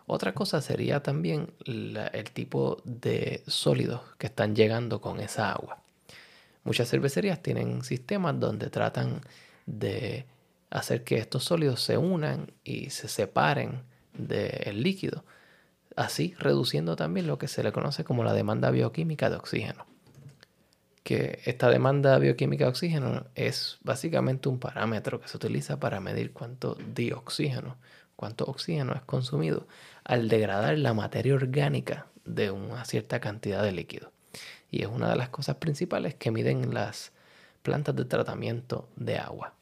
Otra 0.07 0.35
cosa 0.35 0.61
sería 0.61 1.03
también 1.03 1.53
el 1.65 2.31
tipo 2.33 2.83
de 2.85 3.43
sólidos 3.47 4.01
que 4.19 4.27
están 4.27 4.55
llegando 4.55 5.01
con 5.01 5.21
esa 5.21 5.53
agua. 5.53 5.83
Muchas 6.65 6.89
cervecerías 6.91 7.43
tienen 7.43 7.83
sistemas 7.83 8.39
donde 8.39 8.71
tratan 8.71 9.21
de 9.67 10.27
hacer 10.71 11.05
que 11.05 11.19
estos 11.19 11.45
sólidos 11.45 11.83
se 11.83 11.99
unan 11.99 12.53
y 12.65 12.91
se 12.91 13.09
separen 13.09 13.83
del 14.13 14.83
líquido, 14.83 15.25
así 15.97 16.35
reduciendo 16.39 16.97
también 16.97 17.27
lo 17.27 17.39
que 17.39 17.49
se 17.49 17.63
le 17.63 17.73
conoce 17.73 18.05
como 18.05 18.25
la 18.25 18.33
demanda 18.33 18.71
bioquímica 18.71 19.31
de 19.31 19.37
oxígeno. 19.37 19.87
Que 21.03 21.41
esta 21.47 21.69
demanda 21.69 22.17
bioquímica 22.19 22.65
de 22.65 22.71
oxígeno 22.71 23.27
es 23.35 23.79
básicamente 23.83 24.49
un 24.49 24.59
parámetro 24.59 25.21
que 25.21 25.29
se 25.29 25.37
utiliza 25.37 25.81
para 25.81 26.01
medir 26.01 26.33
cuánto 26.33 26.77
dioxígeno 26.95 27.77
cuánto 28.23 28.45
oxígeno 28.45 28.95
es 28.95 29.03
consumido 29.03 29.67
al 30.05 30.29
degradar 30.29 30.79
la 30.79 30.95
materia 30.95 31.35
orgánica 31.35 32.07
de 32.25 32.51
una 32.51 32.85
cierta 32.85 33.21
cantidad 33.21 33.63
de 33.63 33.73
líquido. 33.73 34.13
Y 34.71 34.83
es 34.83 34.89
una 34.89 35.11
de 35.11 35.17
las 35.17 35.29
cosas 35.29 35.57
principales 35.57 36.15
que 36.15 36.31
miden 36.31 36.73
las 36.73 37.13
plantas 37.63 37.95
de 37.95 38.05
tratamiento 38.05 38.89
de 38.97 39.19
agua. 39.19 39.55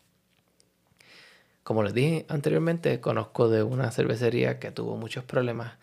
Como 1.62 1.82
les 1.82 1.94
dije 1.94 2.26
anteriormente, 2.28 3.00
conozco 3.00 3.48
de 3.48 3.62
una 3.62 3.90
cervecería 3.90 4.58
que 4.58 4.70
tuvo 4.70 4.96
muchos 4.96 5.24
problemas 5.24 5.74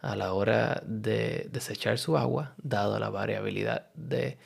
a 0.00 0.16
la 0.16 0.34
hora 0.34 0.82
de 0.86 1.48
desechar 1.50 1.98
su 1.98 2.18
agua, 2.18 2.54
dado 2.62 2.98
la 2.98 3.08
variabilidad 3.08 3.88
de 3.94 4.36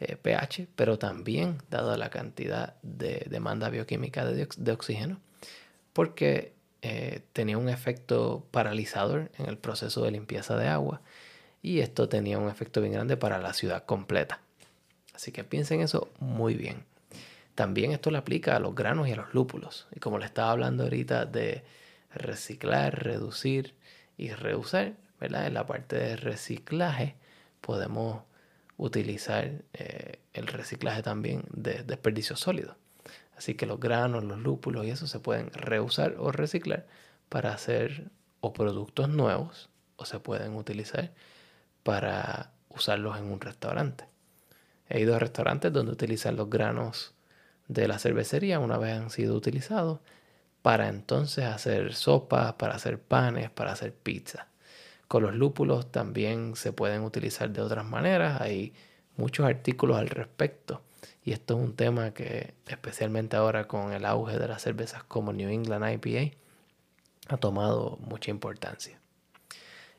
eh, 0.00 0.16
pH, 0.16 0.66
pero 0.74 0.98
también 0.98 1.58
dado 1.70 1.96
la 1.96 2.10
cantidad 2.10 2.74
de 2.82 3.24
demanda 3.30 3.70
bioquímica 3.70 4.24
de, 4.24 4.72
oxígeno, 4.72 5.20
porque 5.92 6.55
eh, 6.82 7.22
tenía 7.32 7.58
un 7.58 7.68
efecto 7.68 8.46
paralizador 8.50 9.30
en 9.38 9.46
el 9.46 9.58
proceso 9.58 10.04
de 10.04 10.10
limpieza 10.10 10.56
de 10.56 10.68
agua 10.68 11.00
y 11.62 11.80
esto 11.80 12.08
tenía 12.08 12.38
un 12.38 12.48
efecto 12.48 12.80
bien 12.80 12.92
grande 12.92 13.16
para 13.16 13.38
la 13.38 13.52
ciudad 13.52 13.84
completa. 13.84 14.40
Así 15.14 15.32
que 15.32 15.44
piensen 15.44 15.80
eso 15.80 16.12
muy 16.20 16.54
bien. 16.54 16.84
También 17.54 17.92
esto 17.92 18.10
le 18.10 18.18
aplica 18.18 18.54
a 18.54 18.60
los 18.60 18.74
granos 18.74 19.08
y 19.08 19.12
a 19.12 19.16
los 19.16 19.32
lúpulos. 19.32 19.88
Y 19.94 19.98
como 19.98 20.18
le 20.18 20.26
estaba 20.26 20.50
hablando 20.50 20.84
ahorita 20.84 21.24
de 21.24 21.64
reciclar, 22.14 23.02
reducir 23.02 23.74
y 24.18 24.30
reusar, 24.30 24.94
¿verdad? 25.18 25.46
En 25.46 25.54
la 25.54 25.66
parte 25.66 25.96
de 25.96 26.16
reciclaje 26.16 27.16
podemos 27.60 28.22
utilizar 28.76 29.62
eh, 29.72 30.20
el 30.34 30.46
reciclaje 30.46 31.02
también 31.02 31.44
de 31.50 31.82
desperdicios 31.82 32.40
sólidos. 32.40 32.76
Así 33.36 33.54
que 33.54 33.66
los 33.66 33.78
granos, 33.78 34.24
los 34.24 34.38
lúpulos 34.38 34.86
y 34.86 34.90
eso 34.90 35.06
se 35.06 35.20
pueden 35.20 35.50
reusar 35.52 36.16
o 36.18 36.32
reciclar 36.32 36.86
para 37.28 37.52
hacer 37.52 38.10
o 38.40 38.52
productos 38.52 39.08
nuevos 39.08 39.68
o 39.96 40.04
se 40.04 40.20
pueden 40.20 40.54
utilizar 40.54 41.12
para 41.82 42.52
usarlos 42.68 43.18
en 43.18 43.30
un 43.30 43.40
restaurante. 43.40 44.04
He 44.88 45.00
ido 45.00 45.16
a 45.16 45.18
restaurantes 45.18 45.72
donde 45.72 45.92
utilizan 45.92 46.36
los 46.36 46.48
granos 46.48 47.14
de 47.68 47.88
la 47.88 47.98
cervecería 47.98 48.60
una 48.60 48.78
vez 48.78 48.96
han 48.96 49.10
sido 49.10 49.34
utilizados 49.34 50.00
para 50.62 50.88
entonces 50.88 51.44
hacer 51.44 51.94
sopas, 51.94 52.54
para 52.54 52.74
hacer 52.74 53.00
panes, 53.00 53.50
para 53.50 53.72
hacer 53.72 53.94
pizza. 53.94 54.48
Con 55.08 55.22
los 55.22 55.34
lúpulos 55.34 55.92
también 55.92 56.56
se 56.56 56.72
pueden 56.72 57.02
utilizar 57.02 57.50
de 57.50 57.60
otras 57.60 57.84
maneras. 57.84 58.40
Hay 58.40 58.74
muchos 59.16 59.46
artículos 59.46 59.96
al 59.96 60.08
respecto. 60.08 60.82
Y 61.24 61.32
esto 61.32 61.58
es 61.58 61.64
un 61.64 61.74
tema 61.74 62.12
que, 62.12 62.54
especialmente 62.66 63.36
ahora 63.36 63.66
con 63.66 63.92
el 63.92 64.04
auge 64.04 64.38
de 64.38 64.48
las 64.48 64.62
cervezas 64.62 65.02
como 65.04 65.32
New 65.32 65.48
England 65.48 66.04
IPA, 66.04 66.36
ha 67.28 67.36
tomado 67.36 67.98
mucha 68.00 68.30
importancia. 68.30 68.98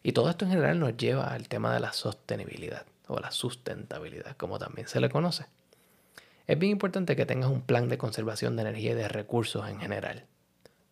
Y 0.03 0.13
todo 0.13 0.29
esto 0.29 0.45
en 0.45 0.51
general 0.51 0.79
nos 0.79 0.95
lleva 0.95 1.33
al 1.33 1.49
tema 1.49 1.73
de 1.73 1.81
la 1.81 1.91
sostenibilidad 1.91 2.85
o 3.07 3.19
la 3.19 3.31
sustentabilidad, 3.31 4.37
como 4.37 4.59
también 4.59 4.87
se 4.87 5.01
le 5.01 5.09
conoce. 5.09 5.45
Es 6.47 6.57
bien 6.57 6.71
importante 6.71 7.15
que 7.15 7.25
tengas 7.25 7.49
un 7.49 7.61
plan 7.61 7.89
de 7.89 7.97
conservación 7.97 8.55
de 8.55 8.61
energía 8.61 8.91
y 8.91 8.95
de 8.95 9.09
recursos 9.09 9.67
en 9.67 9.79
general. 9.79 10.25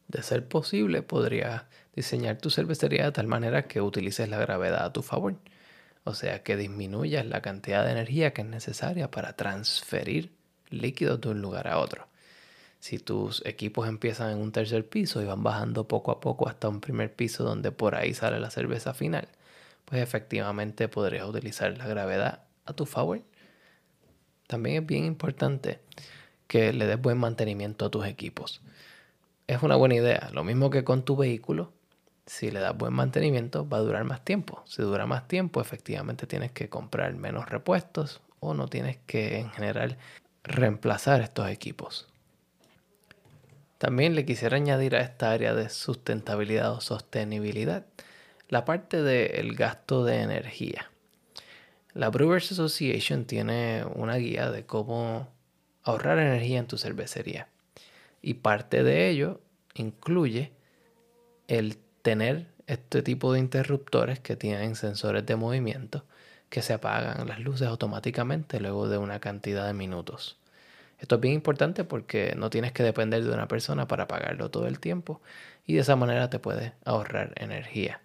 De 0.10 0.22
ser 0.22 0.48
posible, 0.48 1.02
podrías 1.02 1.64
diseñar 1.96 2.38
tu 2.38 2.50
cervecería 2.50 3.06
de 3.06 3.12
tal 3.14 3.28
manera 3.28 3.68
que 3.68 3.82
utilices 3.82 4.28
la 4.30 4.38
gravedad 4.38 4.84
a 4.84 4.94
tu 4.94 5.02
favor. 5.02 5.36
O 6.06 6.14
sea, 6.14 6.42
que 6.44 6.56
disminuyas 6.56 7.26
la 7.26 7.42
cantidad 7.42 7.84
de 7.84 7.92
energía 7.92 8.34
que 8.34 8.42
es 8.42 8.48
necesaria 8.48 9.12
para 9.12 9.34
transferir 9.36 10.32
líquidos 10.70 11.20
de 11.20 11.30
un 11.30 11.42
lugar 11.42 11.68
a 11.68 11.80
otro. 11.80 12.08
Si 12.80 13.00
tus 13.00 13.46
equipos 13.46 13.90
empiezan 13.90 14.32
en 14.32 14.38
un 14.38 14.54
tercer 14.54 14.88
piso 14.88 15.22
y 15.22 15.26
van 15.26 15.44
bajando 15.44 15.88
poco 15.90 16.12
a 16.12 16.22
poco 16.22 16.48
hasta 16.48 16.70
un 16.70 16.80
primer 16.80 17.14
piso 17.14 17.44
donde 17.44 17.72
por 17.74 17.96
ahí 17.96 18.14
sale 18.14 18.40
la 18.40 18.52
cerveza 18.52 18.94
final, 18.94 19.28
pues 19.84 20.02
efectivamente 20.02 20.88
podrías 20.88 21.28
utilizar 21.28 21.78
la 21.78 21.88
gravedad 21.88 22.44
a 22.66 22.74
tu 22.74 22.86
favor. 22.86 23.22
También 24.48 24.84
es 24.84 24.88
bien 24.88 25.04
importante 25.04 25.82
que 26.48 26.72
le 26.72 26.86
des 26.86 27.02
buen 27.02 27.18
mantenimiento 27.18 27.86
a 27.86 27.92
tus 27.92 28.06
equipos 28.06 28.62
es 29.48 29.62
una 29.64 29.76
buena 29.76 29.96
idea. 29.96 30.30
Lo 30.34 30.44
mismo 30.44 30.70
que 30.70 30.84
con 30.84 31.04
tu 31.04 31.16
vehículo, 31.16 31.72
si 32.26 32.50
le 32.52 32.60
das 32.60 32.76
buen 32.76 32.94
mantenimiento, 32.94 33.68
va 33.68 33.78
a 33.78 33.82
durar 33.82 34.04
más 34.04 34.24
tiempo. 34.24 34.64
Si 34.66 34.82
dura 34.82 35.06
más 35.06 35.28
tiempo, 35.28 35.62
efectivamente 35.62 36.28
tienes 36.28 36.52
que 36.52 36.70
comprar 36.70 37.14
menos 37.16 37.50
repuestos 37.50 38.22
o 38.40 38.54
no 38.54 38.68
tienes 38.68 38.98
que 39.06 39.40
en 39.40 39.50
general 39.52 39.98
reemplazar 40.44 41.22
estos 41.22 41.50
equipos. 41.50 42.08
También 43.78 44.16
le 44.16 44.26
quisiera 44.26 44.58
añadir 44.58 44.96
a 44.96 45.02
esta 45.02 45.32
área 45.32 45.54
de 45.54 45.70
sustentabilidad 45.70 46.72
o 46.72 46.82
sostenibilidad 46.82 47.86
la 48.50 48.66
parte 48.66 49.02
del 49.02 49.56
gasto 49.56 50.04
de 50.04 50.22
energía. 50.22 50.92
La 51.94 52.10
Brewers 52.10 52.52
Association 52.52 53.26
tiene 53.26 53.86
una 53.96 54.16
guía 54.16 54.52
de 54.52 54.66
cómo 54.66 55.30
ahorrar 55.84 56.20
energía 56.20 56.60
en 56.60 56.68
tu 56.68 56.78
cervecería. 56.78 57.48
Y 58.22 58.36
parte 58.36 58.84
de 58.84 59.10
ello 59.10 59.42
incluye 59.76 60.52
el 61.48 61.78
tener 62.06 62.46
este 62.68 63.02
tipo 63.02 63.34
de 63.34 63.40
interruptores 63.40 64.20
que 64.20 64.36
tienen 64.36 64.76
sensores 64.76 65.26
de 65.26 65.36
movimiento 65.36 66.06
que 66.52 66.62
se 66.62 66.74
apagan 66.74 67.28
las 67.28 67.40
luces 67.40 67.68
automáticamente 67.68 68.60
luego 68.60 68.88
de 68.88 69.00
una 69.00 69.20
cantidad 69.20 69.66
de 69.66 69.74
minutos. 69.74 70.38
Esto 71.00 71.16
es 71.16 71.22
bien 71.22 71.34
importante 71.34 71.84
porque 71.84 72.36
no 72.38 72.52
tienes 72.52 72.74
que 72.74 72.84
depender 72.84 73.24
de 73.24 73.34
una 73.34 73.48
persona 73.48 73.88
para 73.88 74.04
apagarlo 74.04 74.52
todo 74.52 74.68
el 74.68 74.80
tiempo 74.80 75.20
y 75.66 75.74
de 75.74 75.80
esa 75.80 75.96
manera 75.96 76.30
te 76.30 76.38
puedes 76.38 76.74
ahorrar 76.86 77.34
energía. 77.38 78.02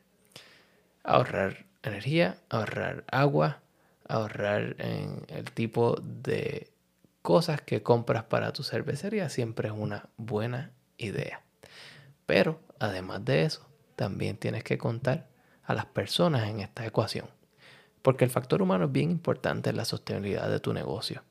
Ahorrar 1.04 1.66
energía, 1.82 2.38
ahorrar 2.48 3.04
agua, 3.12 3.60
ahorrar 4.08 4.76
en 4.78 5.26
el 5.28 5.50
tipo 5.52 6.00
de 6.00 6.70
cosas 7.20 7.60
que 7.60 7.82
compras 7.82 8.24
para 8.24 8.54
tu 8.54 8.62
cervecería 8.62 9.28
siempre 9.28 9.68
es 9.68 9.74
una 9.76 10.08
buena 10.16 10.70
idea. 10.96 11.42
Pero 12.24 12.60
además 12.78 13.26
de 13.26 13.42
eso, 13.42 13.69
también 14.00 14.38
tienes 14.38 14.64
que 14.64 14.78
contar 14.78 15.28
a 15.62 15.74
las 15.74 15.84
personas 15.84 16.48
en 16.48 16.60
esta 16.60 16.86
ecuación, 16.86 17.26
porque 18.00 18.24
el 18.24 18.30
factor 18.30 18.62
humano 18.62 18.86
es 18.86 18.92
bien 18.92 19.10
importante 19.10 19.68
en 19.68 19.76
la 19.76 19.84
sostenibilidad 19.84 20.48
de 20.48 20.58
tu 20.58 20.72
negocio. 20.72 21.22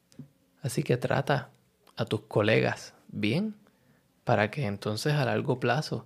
Así 0.62 0.84
que 0.84 0.96
trata 0.96 1.50
a 1.96 2.06
tus 2.06 2.22
colegas 2.22 2.94
bien 3.08 3.56
para 4.24 4.52
que 4.52 4.68
entonces 4.68 5.14
a 5.16 5.26
largo 5.26 5.60
plazo 5.60 6.06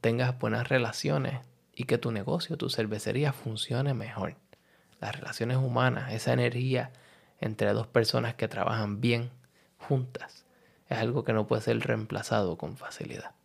tengas 0.00 0.36
buenas 0.40 0.68
relaciones 0.68 1.38
y 1.72 1.84
que 1.84 1.98
tu 1.98 2.10
negocio, 2.10 2.56
tu 2.56 2.68
cervecería 2.68 3.32
funcione 3.32 3.94
mejor. 3.94 4.34
Las 5.00 5.14
relaciones 5.14 5.58
humanas, 5.58 6.12
esa 6.12 6.32
energía 6.32 6.90
entre 7.38 7.72
dos 7.74 7.86
personas 7.86 8.34
que 8.34 8.48
trabajan 8.48 9.00
bien 9.00 9.30
juntas. 9.78 10.46
Es 10.88 10.98
algo 10.98 11.22
que 11.22 11.32
no 11.32 11.46
puede 11.46 11.62
ser 11.62 11.78
reemplazado 11.78 12.58
con 12.58 12.76
facilidad. 12.76 13.35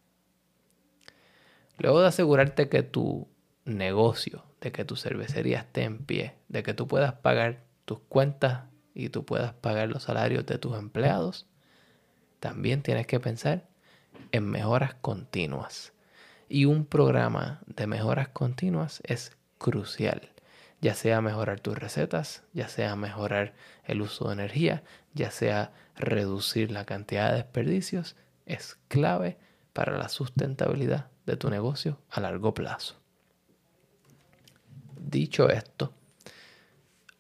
Luego 1.82 2.02
de 2.02 2.08
asegurarte 2.08 2.70
que 2.70 2.84
tu 2.84 3.28
negocio, 3.65 4.46
de 4.62 4.72
que 4.72 4.86
tu 4.86 4.96
cervecería 4.96 5.62
esté 5.62 5.82
en 5.84 6.06
pie, 6.06 6.36
de 6.48 6.62
que 6.62 6.76
tú 6.76 6.88
puedas 6.88 7.13
pagar 7.13 7.63
tus 7.86 8.00
cuentas 8.02 8.65
y 8.94 9.10
tú 9.10 9.26
puedas 9.26 9.54
pagar 9.54 9.89
los 9.89 10.04
salarios 10.04 10.46
de 10.46 10.60
tus 10.60 10.78
empleados, 10.78 11.48
también 12.39 12.84
tienes 12.84 13.08
que 13.08 13.20
pensar 13.20 13.67
en 14.32 14.48
mejoras 14.48 14.94
continuas. 14.94 15.94
Y 16.50 16.65
un 16.65 16.86
programa 16.86 17.62
de 17.65 17.88
mejoras 17.88 18.28
continuas 18.28 19.02
es 19.06 19.36
crucial 19.58 20.30
ya 20.82 20.96
sea 20.96 21.22
mejorar 21.22 21.60
tus 21.60 21.78
recetas, 21.78 22.44
ya 22.54 22.67
sea 22.67 22.96
mejorar 22.96 23.54
el 23.86 24.02
uso 24.02 24.28
de 24.28 24.34
energía, 24.34 24.84
ya 25.13 25.30
sea 25.30 25.72
reducir 25.96 26.72
la 26.72 26.86
cantidad 26.86 27.30
de 27.30 27.38
desperdicios, 27.38 28.15
es 28.48 28.80
clave 28.88 29.38
para 29.74 29.96
la 29.98 30.10
sustentabilidad 30.10 31.11
de 31.25 31.38
tu 31.38 31.49
negocio 31.49 31.97
a 32.10 32.19
largo 32.19 32.53
plazo. 32.53 32.95
Dicho 34.99 35.49
esto, 35.49 35.93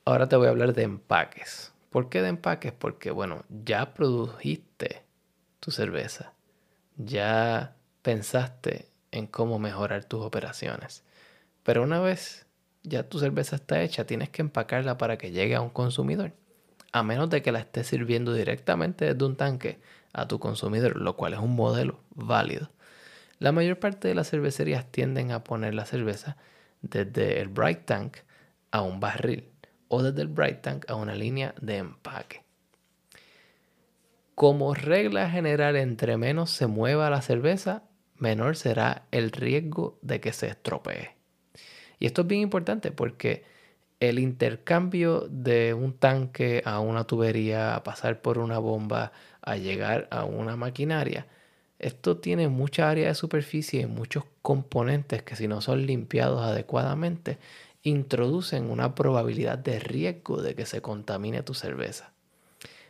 ahora 0.05 0.27
te 0.27 0.35
voy 0.35 0.47
a 0.47 0.51
hablar 0.51 0.73
de 0.73 0.83
empaques. 0.83 1.73
¿Por 1.89 2.09
qué 2.09 2.21
de 2.21 2.29
empaques? 2.29 2.71
Porque, 2.71 3.11
bueno, 3.11 3.43
ya 3.49 3.93
produjiste 3.93 5.03
tu 5.59 5.71
cerveza, 5.71 6.33
ya 6.95 7.75
pensaste 8.01 8.87
en 9.11 9.27
cómo 9.27 9.59
mejorar 9.59 10.05
tus 10.05 10.21
operaciones, 10.21 11.03
pero 11.63 11.83
una 11.83 11.99
vez 11.99 12.45
ya 12.83 13.07
tu 13.07 13.19
cerveza 13.19 13.57
está 13.57 13.81
hecha, 13.81 14.05
tienes 14.05 14.29
que 14.29 14.41
empacarla 14.41 14.97
para 14.97 15.17
que 15.17 15.31
llegue 15.31 15.55
a 15.55 15.61
un 15.61 15.69
consumidor. 15.69 16.33
A 16.93 17.03
menos 17.03 17.29
de 17.29 17.41
que 17.41 17.51
la 17.51 17.59
estés 17.59 17.87
sirviendo 17.87 18.33
directamente 18.33 19.05
desde 19.05 19.25
un 19.25 19.35
tanque 19.35 19.79
a 20.13 20.27
tu 20.27 20.39
consumidor, 20.39 20.97
lo 20.97 21.15
cual 21.15 21.33
es 21.33 21.39
un 21.39 21.55
modelo 21.55 21.99
válido. 22.15 22.69
La 23.41 23.51
mayor 23.51 23.79
parte 23.79 24.07
de 24.07 24.13
las 24.13 24.29
cervecerías 24.29 24.85
tienden 24.91 25.31
a 25.31 25.43
poner 25.43 25.73
la 25.73 25.85
cerveza 25.85 26.37
desde 26.83 27.41
el 27.41 27.47
bright 27.47 27.85
tank 27.85 28.17
a 28.69 28.83
un 28.83 28.99
barril 28.99 29.49
o 29.87 30.03
desde 30.03 30.21
el 30.21 30.27
bright 30.27 30.61
tank 30.61 30.87
a 30.87 30.93
una 30.93 31.15
línea 31.15 31.55
de 31.59 31.77
empaque. 31.77 32.43
Como 34.35 34.75
regla 34.75 35.27
general, 35.31 35.75
entre 35.75 36.17
menos 36.17 36.51
se 36.51 36.67
mueva 36.67 37.09
la 37.09 37.23
cerveza, 37.23 37.81
menor 38.15 38.57
será 38.57 39.07
el 39.09 39.31
riesgo 39.31 39.97
de 40.03 40.21
que 40.21 40.33
se 40.33 40.45
estropee. 40.45 41.15
Y 41.97 42.05
esto 42.05 42.21
es 42.21 42.27
bien 42.27 42.41
importante 42.41 42.91
porque 42.91 43.43
el 43.99 44.19
intercambio 44.19 45.27
de 45.31 45.73
un 45.73 45.97
tanque 45.97 46.61
a 46.63 46.79
una 46.79 47.05
tubería, 47.05 47.73
a 47.73 47.81
pasar 47.81 48.21
por 48.21 48.37
una 48.37 48.59
bomba, 48.59 49.13
a 49.41 49.55
llegar 49.55 50.07
a 50.11 50.25
una 50.25 50.55
maquinaria, 50.55 51.25
Esto 51.81 52.17
tiene 52.17 52.47
mucha 52.47 52.91
área 52.91 53.07
de 53.07 53.15
superficie 53.15 53.81
y 53.81 53.85
muchos 53.87 54.25
componentes 54.43 55.23
que 55.23 55.35
si 55.35 55.47
no 55.47 55.61
son 55.61 55.87
limpiados 55.87 56.43
adecuadamente, 56.43 57.39
introducen 57.81 58.69
una 58.69 58.93
probabilidad 58.93 59.57
de 59.57 59.79
riesgo 59.79 60.43
de 60.43 60.53
que 60.53 60.67
se 60.67 60.83
contamine 60.83 61.41
tu 61.41 61.55
cerveza. 61.55 62.11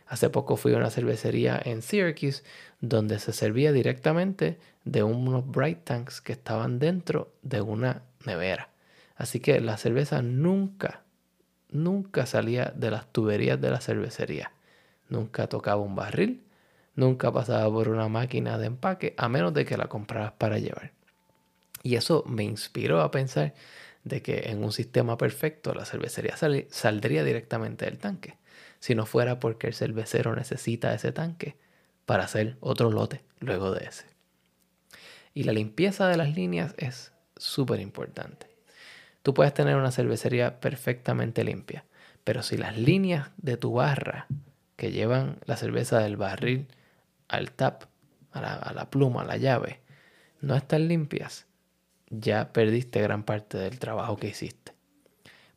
Hace 0.06 0.28
poco 0.28 0.58
fui 0.58 0.74
a 0.74 0.76
una 0.76 0.90
cervecería 0.90 1.58
en 1.64 1.80
Syracuse 1.80 2.42
donde 2.82 3.18
se 3.18 3.32
servía 3.32 3.72
directamente 3.72 4.58
de 4.84 5.02
unos 5.02 5.50
bright 5.50 5.84
tanks 5.84 6.20
que 6.20 6.32
estaban 6.32 6.78
dentro 6.78 7.32
de 7.40 7.62
una 7.62 8.02
nevera. 8.26 8.68
Así 9.16 9.40
que 9.40 9.58
la 9.62 9.78
cerveza 9.78 10.20
nunca, 10.20 11.02
nunca 11.70 12.26
salía 12.26 12.74
de 12.76 12.90
las 12.90 13.10
tuberías 13.10 13.58
de 13.58 13.70
la 13.70 13.80
cervecería. 13.80 14.52
Nunca 15.08 15.46
tocaba 15.46 15.80
un 15.80 15.94
barril, 15.94 16.42
nunca 16.94 17.32
pasaba 17.32 17.72
por 17.72 17.88
una 17.88 18.08
máquina 18.08 18.58
de 18.58 18.66
empaque, 18.66 19.14
a 19.16 19.28
menos 19.28 19.54
de 19.54 19.64
que 19.64 19.76
la 19.76 19.88
compraras 19.88 20.32
para 20.32 20.58
llevar. 20.58 20.92
Y 21.82 21.96
eso 21.96 22.24
me 22.26 22.44
inspiró 22.44 23.00
a 23.00 23.10
pensar 23.10 23.54
de 24.04 24.22
que 24.22 24.50
en 24.50 24.62
un 24.62 24.72
sistema 24.72 25.16
perfecto 25.16 25.74
la 25.74 25.84
cervecería 25.84 26.36
saldría 26.70 27.24
directamente 27.24 27.84
del 27.84 27.98
tanque 27.98 28.36
si 28.82 28.96
no 28.96 29.06
fuera 29.06 29.38
porque 29.38 29.68
el 29.68 29.74
cervecero 29.74 30.34
necesita 30.34 30.92
ese 30.92 31.12
tanque 31.12 31.56
para 32.04 32.24
hacer 32.24 32.56
otro 32.58 32.90
lote 32.90 33.22
luego 33.38 33.70
de 33.70 33.84
ese. 33.84 34.06
Y 35.34 35.44
la 35.44 35.52
limpieza 35.52 36.08
de 36.08 36.16
las 36.16 36.34
líneas 36.34 36.74
es 36.78 37.12
súper 37.36 37.78
importante. 37.78 38.48
Tú 39.22 39.34
puedes 39.34 39.54
tener 39.54 39.76
una 39.76 39.92
cervecería 39.92 40.58
perfectamente 40.58 41.44
limpia, 41.44 41.84
pero 42.24 42.42
si 42.42 42.56
las 42.56 42.76
líneas 42.76 43.30
de 43.36 43.56
tu 43.56 43.74
barra 43.74 44.26
que 44.74 44.90
llevan 44.90 45.38
la 45.46 45.56
cerveza 45.56 46.00
del 46.00 46.16
barril 46.16 46.66
al 47.32 47.50
tap, 47.52 47.84
a 48.32 48.72
la, 48.72 48.90
pluma, 48.90 49.22
a 49.22 49.24
la 49.24 49.36
llave, 49.36 49.80
no 50.40 50.54
están 50.54 50.88
limpias, 50.88 51.46
ya 52.08 52.52
perdiste 52.52 53.02
gran 53.02 53.24
parte 53.24 53.58
del 53.58 53.78
trabajo 53.78 54.16
que 54.16 54.28
hiciste 54.28 54.72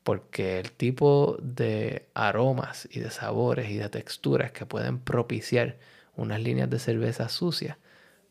porque 0.05 0.59
el 0.59 0.71
tipo 0.71 1.35
de 1.41 2.09
aromas 2.13 2.87
y 2.91 2.99
de 2.99 3.09
sabores 3.09 3.71
y 3.71 3.77
de 3.77 3.89
texturas 3.89 4.51
que 4.51 4.67
pueden 4.67 4.99
propiciar 4.99 5.79
unas 6.15 6.39
líneas 6.39 6.69
de 6.69 6.77
cerveza 6.77 7.27
sucias 7.27 7.77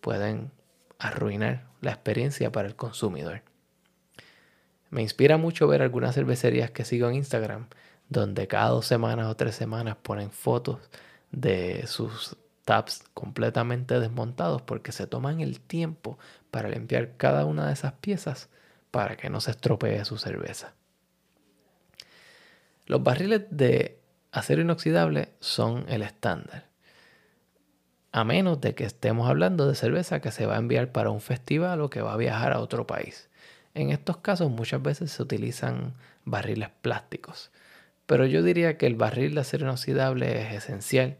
pueden 0.00 0.52
arruinar 1.00 1.66
la 1.80 1.90
experiencia 1.90 2.52
para 2.52 2.68
el 2.68 2.76
consumidor. 2.76 3.42
Me 4.90 5.02
inspira 5.02 5.36
mucho 5.36 5.66
ver 5.66 5.82
algunas 5.82 6.14
cervecerías 6.14 6.70
que 6.70 6.84
sigo 6.84 7.08
en 7.08 7.16
Instagram 7.16 7.66
donde 8.08 8.46
cada 8.46 8.68
dos 8.68 8.86
semanas 8.86 9.26
o 9.26 9.34
tres 9.34 9.56
semanas 9.56 9.96
ponen 10.00 10.30
fotos 10.30 10.78
de 11.32 11.88
sus 11.88 12.36
taps 12.64 13.04
completamente 13.14 14.00
desmontados 14.00 14.62
porque 14.62 14.92
se 14.92 15.06
toman 15.06 15.40
el 15.40 15.60
tiempo 15.60 16.18
para 16.50 16.68
limpiar 16.68 17.16
cada 17.16 17.44
una 17.44 17.66
de 17.66 17.72
esas 17.72 17.92
piezas 17.94 18.48
para 18.90 19.16
que 19.16 19.30
no 19.30 19.40
se 19.40 19.50
estropee 19.52 20.04
su 20.04 20.18
cerveza. 20.18 20.74
Los 22.86 23.02
barriles 23.02 23.42
de 23.50 23.98
acero 24.30 24.62
inoxidable 24.62 25.30
son 25.40 25.86
el 25.88 26.02
estándar. 26.02 26.66
A 28.12 28.24
menos 28.24 28.60
de 28.60 28.74
que 28.74 28.84
estemos 28.84 29.28
hablando 29.28 29.66
de 29.66 29.74
cerveza 29.74 30.20
que 30.20 30.30
se 30.30 30.46
va 30.46 30.54
a 30.54 30.58
enviar 30.58 30.92
para 30.92 31.10
un 31.10 31.20
festival 31.20 31.80
o 31.80 31.90
que 31.90 32.02
va 32.02 32.12
a 32.12 32.18
viajar 32.18 32.52
a 32.52 32.60
otro 32.60 32.86
país. 32.86 33.28
En 33.74 33.90
estos 33.90 34.18
casos 34.18 34.50
muchas 34.50 34.80
veces 34.82 35.10
se 35.10 35.22
utilizan 35.22 35.94
barriles 36.24 36.68
plásticos. 36.80 37.50
Pero 38.06 38.26
yo 38.26 38.42
diría 38.42 38.76
que 38.76 38.86
el 38.86 38.94
barril 38.94 39.34
de 39.34 39.40
acero 39.40 39.64
inoxidable 39.64 40.42
es 40.42 40.54
esencial 40.54 41.16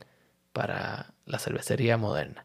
para 0.53 1.14
la 1.27 1.39
cervecería 1.39 1.97
moderna. 1.97 2.45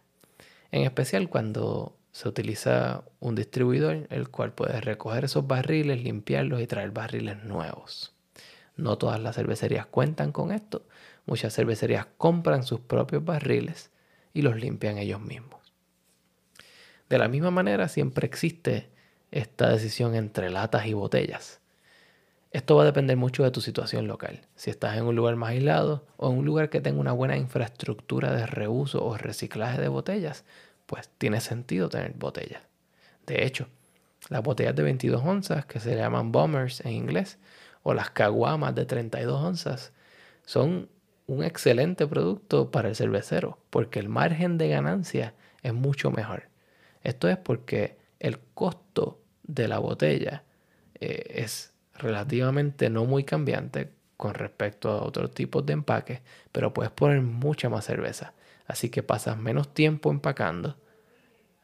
En 0.72 0.84
especial 0.84 1.30
cuando 1.30 1.96
se 2.12 2.28
utiliza 2.28 3.04
un 3.20 3.36
distribuidor 3.36 4.08
el 4.10 4.30
cual 4.30 4.54
puede 4.54 4.82
recoger 4.82 5.26
esos 5.26 5.48
barriles, 5.48 6.04
limpiarlos 6.04 6.62
y 6.62 6.68
traer 6.68 6.92
barriles 6.92 7.44
nuevos. 7.44 8.14
No 8.76 8.98
todas 8.98 9.20
las 9.20 9.36
cervecerías 9.36 9.86
cuentan 9.86 10.32
con 10.32 10.52
esto. 10.52 10.86
Muchas 11.26 11.54
cervecerías 11.54 12.08
compran 12.18 12.64
sus 12.64 12.80
propios 12.80 13.24
barriles 13.24 13.92
y 14.34 14.42
los 14.42 14.56
limpian 14.56 14.98
ellos 14.98 15.22
mismos. 15.22 15.60
De 17.10 17.18
la 17.18 17.28
misma 17.28 17.52
manera, 17.52 17.88
siempre 17.88 18.28
existe 18.28 18.90
esta 19.32 19.70
decisión 19.70 20.16
entre 20.16 20.50
latas 20.50 20.86
y 20.86 20.94
botellas. 20.94 21.60
Esto 22.52 22.76
va 22.76 22.82
a 22.82 22.86
depender 22.86 23.16
mucho 23.16 23.44
de 23.44 23.52
tu 23.52 23.62
situación 23.62 24.08
local. 24.08 24.42
Si 24.56 24.72
estás 24.72 24.98
en 24.98 25.04
un 25.04 25.16
lugar 25.16 25.36
más 25.36 25.52
aislado 25.52 26.08
o 26.18 26.32
en 26.32 26.40
un 26.40 26.46
lugar 26.46 26.70
que 26.70 26.82
tenga 26.82 27.00
una 27.00 27.12
buena 27.12 27.38
infraestructura 27.38 28.34
de 28.34 28.48
reuso 28.48 29.06
o 29.06 29.18
reciclaje 29.18 29.80
de 29.80 29.88
botellas, 29.88 30.46
pues 30.88 31.10
tiene 31.20 31.42
sentido 31.42 31.90
tener 31.90 32.14
botellas. 32.14 32.64
De 33.28 33.46
hecho, 33.46 33.68
las 34.30 34.42
botellas 34.42 34.76
de 34.76 34.82
22 34.82 35.22
onzas, 35.24 35.66
que 35.68 35.80
se 35.80 35.96
llaman 35.96 36.32
bombers 36.32 36.82
en 36.82 36.94
inglés, 36.94 37.38
o 37.84 37.94
las 37.94 38.10
caguamas 38.10 38.74
de 38.74 38.86
32 38.86 39.42
onzas 39.42 39.94
son 40.44 40.90
un 41.28 41.44
excelente 41.44 42.08
producto 42.08 42.72
para 42.72 42.90
el 42.90 42.96
cervecero 42.96 43.60
porque 43.70 44.00
el 44.00 44.10
margen 44.10 44.58
de 44.58 44.70
ganancia 44.70 45.36
es 45.62 45.74
mucho 45.74 46.10
mejor. 46.10 46.50
Esto 47.04 47.30
es 47.30 47.38
porque 47.38 47.98
el 48.20 48.40
costo 48.40 49.22
de 49.44 49.68
la 49.68 49.78
botella 49.78 50.44
eh, 50.96 51.44
es 51.44 51.74
relativamente 52.00 52.90
no 52.90 53.06
muy 53.06 53.24
cambiante 53.24 53.92
con 54.18 54.34
respecto 54.34 54.90
a 54.90 55.04
otros 55.04 55.32
tipos 55.32 55.66
de 55.66 55.74
empaques, 55.74 56.22
pero 56.52 56.74
puedes 56.74 56.92
poner 56.92 57.22
mucha 57.22 57.70
más 57.70 57.86
cerveza. 57.86 58.34
Así 58.68 58.90
que 58.90 59.04
pasas 59.04 59.38
menos 59.38 59.74
tiempo 59.74 60.12
empacando, 60.12 60.78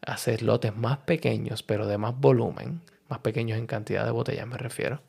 haces 0.02 0.42
lotes 0.42 0.76
más 0.76 1.00
pequeños, 1.00 1.64
pero 1.64 1.88
de 1.88 1.98
más 1.98 2.20
volumen, 2.20 2.82
más 3.10 3.20
pequeños 3.20 3.58
en 3.58 3.68
cantidad 3.68 4.06
de 4.06 4.12
botellas 4.12 4.48
me 4.48 4.58
refiero 4.58 5.02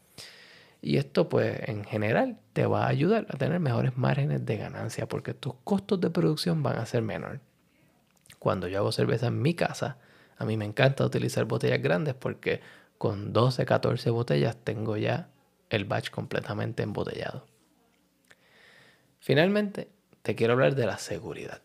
y 0.86 0.98
esto 0.98 1.28
pues 1.28 1.58
en 1.68 1.84
general 1.84 2.38
te 2.52 2.64
va 2.66 2.84
a 2.84 2.88
ayudar 2.88 3.26
a 3.30 3.36
tener 3.36 3.58
mejores 3.60 3.96
márgenes 3.96 4.46
de 4.46 4.56
ganancia 4.56 5.08
porque 5.08 5.34
tus 5.34 5.54
costos 5.64 6.00
de 6.00 6.10
producción 6.10 6.62
van 6.62 6.76
a 6.76 6.86
ser 6.86 7.02
menores. 7.02 7.40
Cuando 8.38 8.68
yo 8.68 8.78
hago 8.78 8.92
cerveza 8.92 9.26
en 9.26 9.42
mi 9.42 9.54
casa, 9.54 9.98
a 10.38 10.44
mí 10.44 10.56
me 10.56 10.64
encanta 10.64 11.04
utilizar 11.04 11.44
botellas 11.44 11.82
grandes 11.82 12.14
porque 12.14 12.60
con 12.98 13.32
12, 13.32 13.66
14 13.66 14.10
botellas 14.10 14.56
tengo 14.62 14.96
ya 14.96 15.28
el 15.70 15.84
batch 15.84 16.10
completamente 16.10 16.82
embotellado. 16.82 17.46
Finalmente, 19.18 19.88
te 20.22 20.34
quiero 20.34 20.54
hablar 20.54 20.74
de 20.74 20.86
la 20.86 20.98
seguridad. 20.98 21.62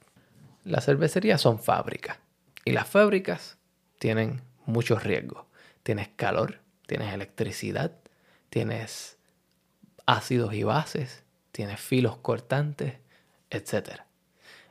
Las 0.64 0.86
cervecerías 0.86 1.42
son 1.42 1.60
fábricas 1.60 2.20
y 2.66 2.72
las 2.72 2.88
fábricas 2.88 3.58
tienen 4.00 4.42
muchos 4.66 5.04
riesgos. 5.04 5.46
Tienes 5.84 6.10
calor, 6.10 6.60
tienes 6.88 7.14
electricidad, 7.14 7.92
tienes 8.50 9.18
ácidos 10.06 10.54
y 10.54 10.64
bases, 10.64 11.24
tienes 11.52 11.80
filos 11.80 12.18
cortantes, 12.18 12.96
etc. 13.50 14.02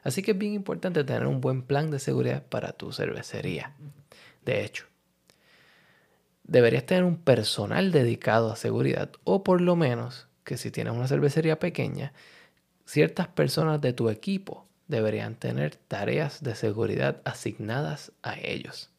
Así 0.03 0.23
que 0.23 0.33
es 0.33 0.39
bien 0.39 0.55
importante 0.55 1.05
tener 1.05 1.27
un 1.27 1.41
buen 1.41 1.63
plan 1.63 1.91
de 1.91 1.99
seguridad 1.99 2.45
para 2.45 2.73
tu 2.73 2.93
cervecería. 2.93 3.75
De 4.45 4.65
hecho, 4.65 4.87
deberías 6.51 6.85
tener 6.85 7.05
un 7.05 7.17
personal 7.17 7.93
dedicado 7.93 8.51
a 8.51 8.57
seguridad 8.57 9.13
o 9.23 9.45
por 9.45 9.61
lo 9.61 9.77
menos 9.77 10.27
que 10.43 10.57
si 10.57 10.73
tienes 10.73 10.93
una 10.93 11.07
cervecería 11.07 11.61
pequeña, 11.61 12.13
ciertas 12.85 13.29
personas 13.29 13.81
de 13.81 13.93
tu 13.93 14.11
equipo 14.11 14.67
deberían 14.89 15.37
tener 15.37 15.77
tareas 15.77 16.43
de 16.43 16.57
seguridad 16.57 17.23
asignadas 17.25 18.11
a 18.25 18.37
ellos. 18.37 18.91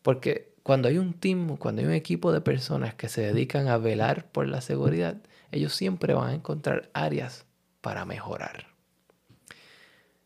Porque 0.00 0.54
cuando 0.62 0.88
hay 0.88 0.96
un 0.96 1.12
team, 1.12 1.58
cuando 1.58 1.82
hay 1.82 1.86
un 1.86 1.92
equipo 1.92 2.32
de 2.32 2.40
personas 2.40 2.94
que 2.94 3.10
se 3.10 3.20
dedican 3.20 3.68
a 3.68 3.76
velar 3.76 4.26
por 4.32 4.48
la 4.48 4.62
seguridad, 4.62 5.18
ellos 5.52 5.74
siempre 5.74 6.14
van 6.14 6.30
a 6.30 6.34
encontrar 6.34 6.88
áreas 6.94 7.44
para 7.82 8.06
mejorar. 8.06 8.68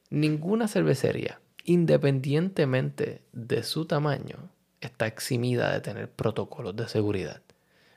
Ninguna 0.08 0.68
cervecería, 0.68 1.40
independientemente 1.64 3.22
de 3.32 3.64
su 3.64 3.86
tamaño, 3.86 4.50
está 4.80 5.06
eximida 5.06 5.72
de 5.72 5.80
tener 5.80 6.10
protocolos 6.10 6.76
de 6.76 6.88
seguridad. 6.88 7.42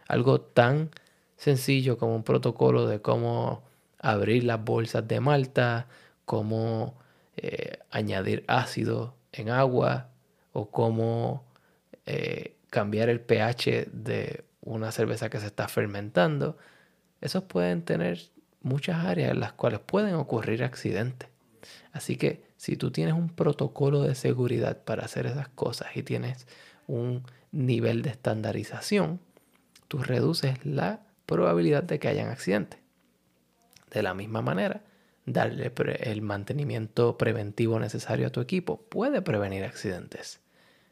Algo 0.08 0.41
tan 0.41 0.89
sencillo 1.38 1.98
como 1.98 2.15
un 2.15 2.24
protocolo 2.24 2.88
de 2.88 3.02
cómo 3.02 3.63
abrir 4.00 4.44
las 4.44 4.63
bolsas 4.63 5.08
de 5.08 5.20
malta, 5.20 5.88
cómo 6.26 6.96
eh, 7.38 7.80
añadir 7.91 8.44
ácido 8.48 9.15
en 9.32 9.50
agua 9.50 10.10
o 10.54 10.70
cómo 10.70 11.46
eh, 12.06 12.56
cambiar 12.70 13.10
el 13.10 13.22
pH 13.22 13.88
de 13.91 14.44
una 14.62 14.91
cerveza 14.91 15.30
que 15.30 15.39
se 15.39 15.48
está 15.48 15.67
fermentando. 15.67 16.58
Esos 17.22 17.44
pueden 17.44 17.84
tener 17.84 18.20
muchas 18.62 19.06
áreas 19.06 19.32
en 19.32 19.39
las 19.39 19.54
cuales 19.54 19.80
pueden 19.80 20.15
ocurrir 20.15 20.63
accidentes. 20.63 21.30
Así 21.91 22.15
que 22.17 22.44
si 22.58 22.76
tú 22.78 22.91
tienes 22.91 23.13
un 23.13 23.30
protocolo 23.30 24.02
de 24.04 24.15
seguridad 24.15 24.84
para 24.84 25.06
hacer 25.06 25.26
esas 25.26 25.50
cosas 25.50 25.89
y 25.96 26.04
tienes 26.04 26.48
un 26.91 27.23
nivel 27.51 28.01
de 28.01 28.10
estandarización, 28.10 29.19
tú 29.88 29.99
reduces 29.99 30.65
la 30.65 31.01
probabilidad 31.25 31.84
de 31.84 31.99
que 31.99 32.08
hayan 32.08 32.30
accidentes. 32.30 32.80
De 33.89 34.04
la 34.04 34.13
misma 34.13 34.41
manera, 34.41 34.84
darle 35.25 35.71
el 36.01 36.21
mantenimiento 36.21 37.17
preventivo 37.17 37.80
necesario 37.80 38.27
a 38.27 38.32
tu 38.32 38.41
equipo 38.41 38.82
puede 38.82 39.21
prevenir 39.21 39.63
accidentes. 39.63 40.41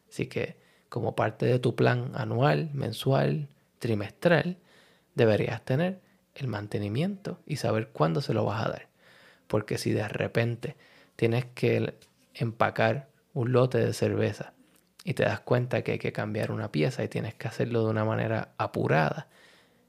Así 0.09 0.27
que 0.27 0.57
como 0.87 1.15
parte 1.15 1.45
de 1.45 1.59
tu 1.59 1.75
plan 1.75 2.11
anual, 2.15 2.69
mensual, 2.73 3.47
trimestral, 3.79 4.57
deberías 5.15 5.63
tener 5.63 5.99
el 6.35 6.47
mantenimiento 6.47 7.39
y 7.45 7.57
saber 7.57 7.89
cuándo 7.89 8.21
se 8.21 8.33
lo 8.33 8.45
vas 8.45 8.65
a 8.65 8.69
dar. 8.69 8.87
Porque 9.47 9.77
si 9.77 9.91
de 9.91 10.07
repente 10.07 10.75
tienes 11.15 11.45
que 11.45 11.93
empacar 12.33 13.09
un 13.33 13.51
lote 13.51 13.77
de 13.77 13.93
cerveza 13.93 14.53
y 15.03 15.13
te 15.13 15.23
das 15.23 15.39
cuenta 15.39 15.81
que 15.83 15.93
hay 15.93 15.99
que 15.99 16.11
cambiar 16.11 16.51
una 16.51 16.71
pieza 16.71 17.03
y 17.03 17.07
tienes 17.07 17.33
que 17.33 17.47
hacerlo 17.47 17.83
de 17.83 17.91
una 17.91 18.05
manera 18.05 18.53
apurada, 18.57 19.27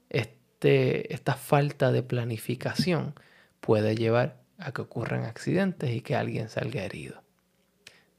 este, 0.09 1.13
esta 1.13 1.35
falta 1.35 1.91
de 1.91 2.03
planificación 2.03 3.15
puede 3.59 3.95
llevar 3.95 4.41
a 4.57 4.71
que 4.71 4.81
ocurran 4.81 5.25
accidentes 5.25 5.91
y 5.91 6.01
que 6.01 6.15
alguien 6.15 6.49
salga 6.49 6.83
herido. 6.83 7.23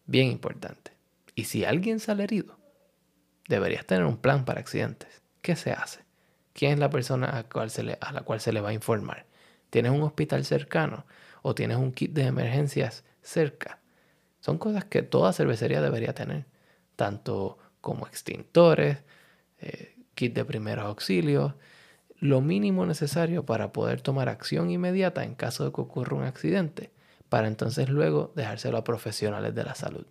Bien 0.06 0.28
importante. 0.28 0.92
Y 1.34 1.44
si 1.44 1.64
alguien 1.64 2.00
sale 2.00 2.24
herido, 2.24 2.58
deberías 3.48 3.86
tener 3.86 4.04
un 4.04 4.18
plan 4.18 4.44
para 4.44 4.60
accidentes. 4.60 5.22
¿Qué 5.40 5.56
se 5.56 5.72
hace? 5.72 6.00
¿Quién 6.52 6.72
es 6.72 6.78
la 6.78 6.90
persona 6.90 7.28
a, 7.28 7.38
a 7.38 8.12
la 8.12 8.20
cual 8.22 8.40
se 8.40 8.52
le 8.52 8.60
va 8.60 8.70
a 8.70 8.74
informar? 8.74 9.26
¿Tienes 9.70 9.92
un 9.92 10.02
hospital 10.02 10.44
cercano 10.44 11.06
o 11.40 11.54
tienes 11.54 11.78
un 11.78 11.92
kit 11.92 12.12
de 12.12 12.24
emergencias 12.24 13.04
cerca? 13.22 13.78
Son 14.40 14.58
cosas 14.58 14.84
que 14.84 15.02
toda 15.02 15.32
cervecería 15.32 15.80
debería 15.80 16.14
tener, 16.14 16.44
tanto 17.02 17.58
como 17.80 18.06
extintores, 18.06 18.98
eh, 19.60 19.96
kit 20.14 20.32
de 20.36 20.44
primeros 20.44 20.84
auxilios, 20.84 21.54
lo 22.20 22.40
mínimo 22.40 22.86
necesario 22.86 23.44
para 23.44 23.72
poder 23.72 24.00
tomar 24.00 24.28
acción 24.28 24.70
inmediata 24.70 25.24
en 25.24 25.34
caso 25.34 25.64
de 25.64 25.72
que 25.72 25.80
ocurra 25.80 26.16
un 26.16 26.22
accidente, 26.22 26.92
para 27.28 27.48
entonces 27.48 27.88
luego 27.88 28.30
dejárselo 28.36 28.78
a 28.78 28.84
profesionales 28.84 29.52
de 29.52 29.64
la 29.64 29.74
salud. 29.74 30.06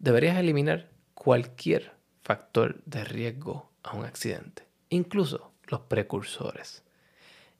Deberías 0.00 0.36
eliminar 0.38 0.88
cualquier 1.14 1.92
factor 2.24 2.82
de 2.84 3.04
riesgo 3.04 3.70
a 3.84 3.94
un 3.94 4.04
accidente, 4.04 4.66
incluso 4.88 5.52
los 5.68 5.82
precursores. 5.82 6.82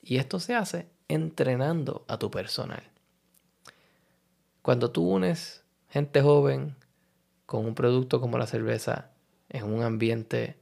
Y 0.02 0.16
esto 0.16 0.40
se 0.40 0.56
hace 0.56 0.88
entrenando 1.06 2.04
a 2.08 2.18
tu 2.18 2.28
personal. 2.28 2.82
Cuando 4.62 4.90
tú 4.90 5.08
unes 5.08 5.62
gente 5.90 6.22
joven 6.22 6.74
con 7.50 7.66
un 7.66 7.74
producto 7.74 8.20
como 8.20 8.38
la 8.38 8.46
cerveza 8.46 9.10
en 9.48 9.64
un 9.64 9.82
ambiente 9.82 10.56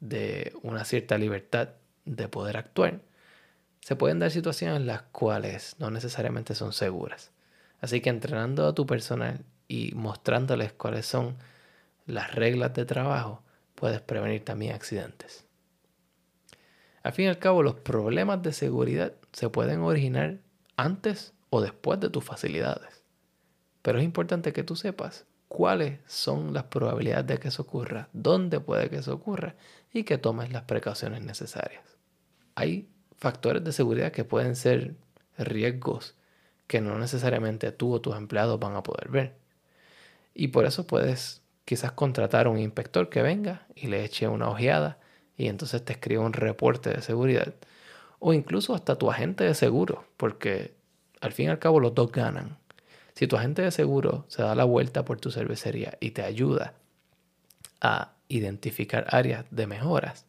de 0.00 0.54
una 0.62 0.86
cierta 0.86 1.18
libertad 1.18 1.74
de 2.06 2.26
poder 2.26 2.56
actuar, 2.56 3.02
se 3.80 3.96
pueden 3.96 4.18
dar 4.18 4.30
situaciones 4.30 4.80
las 4.80 5.02
cuales 5.02 5.76
no 5.78 5.90
necesariamente 5.90 6.54
son 6.54 6.72
seguras. 6.72 7.32
Así 7.82 8.00
que 8.00 8.08
entrenando 8.08 8.66
a 8.66 8.74
tu 8.74 8.86
personal 8.86 9.44
y 9.68 9.92
mostrándoles 9.94 10.72
cuáles 10.72 11.04
son 11.04 11.36
las 12.06 12.34
reglas 12.34 12.72
de 12.72 12.86
trabajo, 12.86 13.42
puedes 13.74 14.00
prevenir 14.00 14.42
también 14.42 14.74
accidentes. 14.74 15.44
Al 17.02 17.12
fin 17.12 17.26
y 17.26 17.28
al 17.28 17.40
cabo, 17.40 17.62
los 17.62 17.74
problemas 17.74 18.42
de 18.42 18.54
seguridad 18.54 19.12
se 19.32 19.50
pueden 19.50 19.80
originar 19.80 20.38
antes 20.78 21.34
o 21.50 21.60
después 21.60 22.00
de 22.00 22.08
tus 22.08 22.24
facilidades. 22.24 23.04
Pero 23.82 23.98
es 23.98 24.04
importante 24.06 24.54
que 24.54 24.64
tú 24.64 24.76
sepas 24.76 25.26
cuáles 25.52 26.00
son 26.06 26.54
las 26.54 26.64
probabilidades 26.64 27.26
de 27.26 27.38
que 27.38 27.48
eso 27.48 27.60
ocurra, 27.60 28.08
dónde 28.14 28.58
puede 28.58 28.88
que 28.88 28.96
eso 28.96 29.12
ocurra 29.12 29.54
y 29.92 30.04
que 30.04 30.16
tomes 30.16 30.50
las 30.50 30.62
precauciones 30.62 31.20
necesarias. 31.20 31.84
Hay 32.54 32.88
factores 33.18 33.62
de 33.62 33.72
seguridad 33.72 34.12
que 34.12 34.24
pueden 34.24 34.56
ser 34.56 34.94
riesgos 35.36 36.14
que 36.66 36.80
no 36.80 36.98
necesariamente 36.98 37.70
tú 37.70 37.92
o 37.92 38.00
tus 38.00 38.16
empleados 38.16 38.58
van 38.58 38.76
a 38.76 38.82
poder 38.82 39.10
ver. 39.10 39.36
Y 40.32 40.48
por 40.48 40.64
eso 40.64 40.86
puedes 40.86 41.42
quizás 41.66 41.92
contratar 41.92 42.46
a 42.46 42.48
un 42.48 42.58
inspector 42.58 43.10
que 43.10 43.20
venga 43.20 43.66
y 43.74 43.88
le 43.88 44.06
eche 44.06 44.28
una 44.28 44.48
ojeada 44.48 45.00
y 45.36 45.48
entonces 45.48 45.84
te 45.84 45.92
escriba 45.92 46.24
un 46.24 46.32
reporte 46.32 46.88
de 46.88 47.02
seguridad. 47.02 47.52
O 48.20 48.32
incluso 48.32 48.74
hasta 48.74 48.96
tu 48.96 49.10
agente 49.10 49.44
de 49.44 49.52
seguro, 49.52 50.06
porque 50.16 50.72
al 51.20 51.32
fin 51.32 51.48
y 51.48 51.48
al 51.50 51.58
cabo 51.58 51.78
los 51.78 51.94
dos 51.94 52.10
ganan. 52.10 52.56
Si 53.14 53.26
tu 53.26 53.36
agente 53.36 53.62
de 53.62 53.70
seguro 53.70 54.24
se 54.28 54.42
da 54.42 54.54
la 54.54 54.64
vuelta 54.64 55.04
por 55.04 55.20
tu 55.20 55.30
cervecería 55.30 55.98
y 56.00 56.12
te 56.12 56.22
ayuda 56.22 56.74
a 57.80 58.14
identificar 58.28 59.06
áreas 59.10 59.44
de 59.50 59.66
mejoras, 59.66 60.26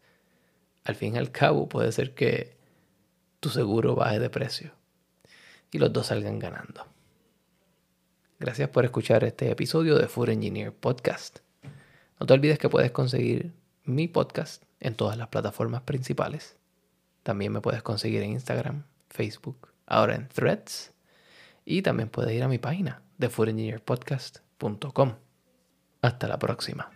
al 0.84 0.96
fin 0.96 1.16
y 1.16 1.18
al 1.18 1.32
cabo 1.32 1.70
puede 1.70 1.92
ser 1.92 2.14
que 2.14 2.58
tu 3.40 3.50
seguro 3.50 3.96
baje 3.96 4.20
de 4.20 4.30
precio 4.30 4.72
y 5.72 5.80
los 5.80 5.92
dos 5.94 6.08
salgan 6.08 6.40
ganando. 6.40 6.86
Gracias 8.40 8.70
por 8.70 8.84
escuchar 8.84 9.24
este 9.24 9.50
episodio 9.52 9.98
de 9.98 10.08
Food 10.08 10.30
Engineer 10.30 10.74
Podcast. 10.74 11.40
No 12.20 12.26
te 12.26 12.34
olvides 12.34 12.60
que 12.60 12.70
puedes 12.70 12.92
conseguir 12.92 13.54
mi 13.86 14.08
podcast 14.08 14.64
en 14.80 14.96
todas 14.96 15.18
las 15.18 15.30
plataformas 15.30 15.82
principales. 15.84 16.58
También 17.24 17.54
me 17.54 17.62
puedes 17.62 17.82
conseguir 17.82 18.22
en 18.22 18.32
Instagram, 18.32 18.84
Facebook, 19.10 19.70
ahora 19.86 20.16
en 20.16 20.28
Threads 20.28 20.93
y 21.66 21.82
también 21.82 22.10
puedes 22.10 22.36
ir 22.36 22.44
a 22.44 22.48
mi 22.48 22.58
página 22.58 23.02
de 23.18 23.30
foodengineerpodcast.com. 23.30 25.14
Hasta 26.02 26.28
la 26.28 26.38
próxima. 26.40 26.92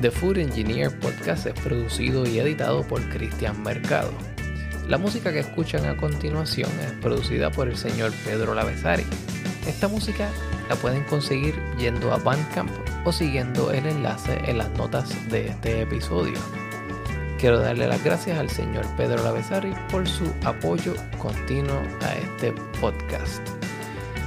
The 0.00 0.10
Food 0.10 0.38
Engineer 0.38 0.96
Podcast 1.00 1.46
es 1.46 1.54
producido 1.54 2.26
y 2.26 2.38
editado 2.38 2.86
por 2.86 3.02
Cristian 3.08 3.62
Mercado. 3.62 4.12
La 4.88 4.98
música 4.98 5.32
que 5.32 5.40
escuchan 5.40 5.84
a 5.86 5.96
continuación 5.96 6.70
es 6.80 6.92
producida 7.02 7.50
por 7.50 7.66
el 7.66 7.76
señor 7.76 8.12
Pedro 8.24 8.54
Lavesari. 8.54 9.04
Esta 9.66 9.88
música 9.88 10.30
la 10.68 10.76
pueden 10.76 11.04
conseguir 11.04 11.54
yendo 11.78 12.12
a 12.12 12.18
Bandcamp 12.18 12.70
o 13.04 13.12
siguiendo 13.12 13.70
el 13.70 13.86
enlace 13.86 14.40
en 14.46 14.58
las 14.58 14.70
notas 14.70 15.14
de 15.30 15.48
este 15.48 15.82
episodio. 15.82 16.34
Quiero 17.38 17.60
darle 17.60 17.86
las 17.86 18.02
gracias 18.02 18.38
al 18.38 18.48
señor 18.48 18.86
Pedro 18.96 19.22
Lavesari 19.22 19.74
por 19.90 20.08
su 20.08 20.24
apoyo 20.44 20.94
continuo 21.18 21.80
a 22.02 22.14
este 22.14 22.52
podcast. 22.80 23.46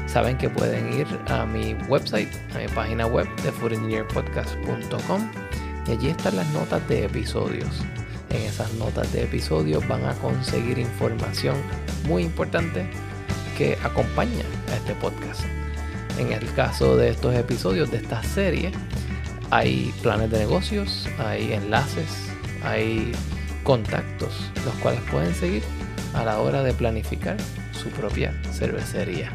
Saben 0.05 0.37
que 0.37 0.49
pueden 0.49 0.93
ir 0.93 1.07
a 1.27 1.45
mi 1.45 1.73
website, 1.87 2.29
a 2.55 2.59
mi 2.59 2.67
página 2.67 3.05
web 3.07 3.27
de 3.43 3.51
foodengineerpodcast.com 3.51 5.31
y 5.87 5.91
allí 5.91 6.09
están 6.09 6.35
las 6.35 6.49
notas 6.51 6.87
de 6.87 7.05
episodios. 7.05 7.81
En 8.29 8.43
esas 8.43 8.71
notas 8.73 9.11
de 9.11 9.23
episodios 9.23 9.87
van 9.87 10.05
a 10.05 10.13
conseguir 10.15 10.77
información 10.77 11.55
muy 12.07 12.23
importante 12.23 12.87
que 13.57 13.77
acompaña 13.83 14.45
a 14.71 14.75
este 14.75 14.93
podcast. 14.95 15.41
En 16.19 16.31
el 16.33 16.53
caso 16.53 16.97
de 16.97 17.09
estos 17.09 17.33
episodios 17.33 17.89
de 17.91 17.97
esta 17.97 18.21
serie, 18.21 18.71
hay 19.51 19.93
planes 20.03 20.29
de 20.29 20.39
negocios, 20.39 21.07
hay 21.17 21.53
enlaces, 21.53 22.27
hay 22.61 23.13
contactos, 23.63 24.51
los 24.65 24.73
cuales 24.75 24.99
pueden 25.09 25.33
seguir 25.33 25.63
a 26.13 26.25
la 26.25 26.39
hora 26.39 26.61
de 26.61 26.73
planificar 26.73 27.37
su 27.71 27.89
propia 27.91 28.33
cervecería. 28.51 29.31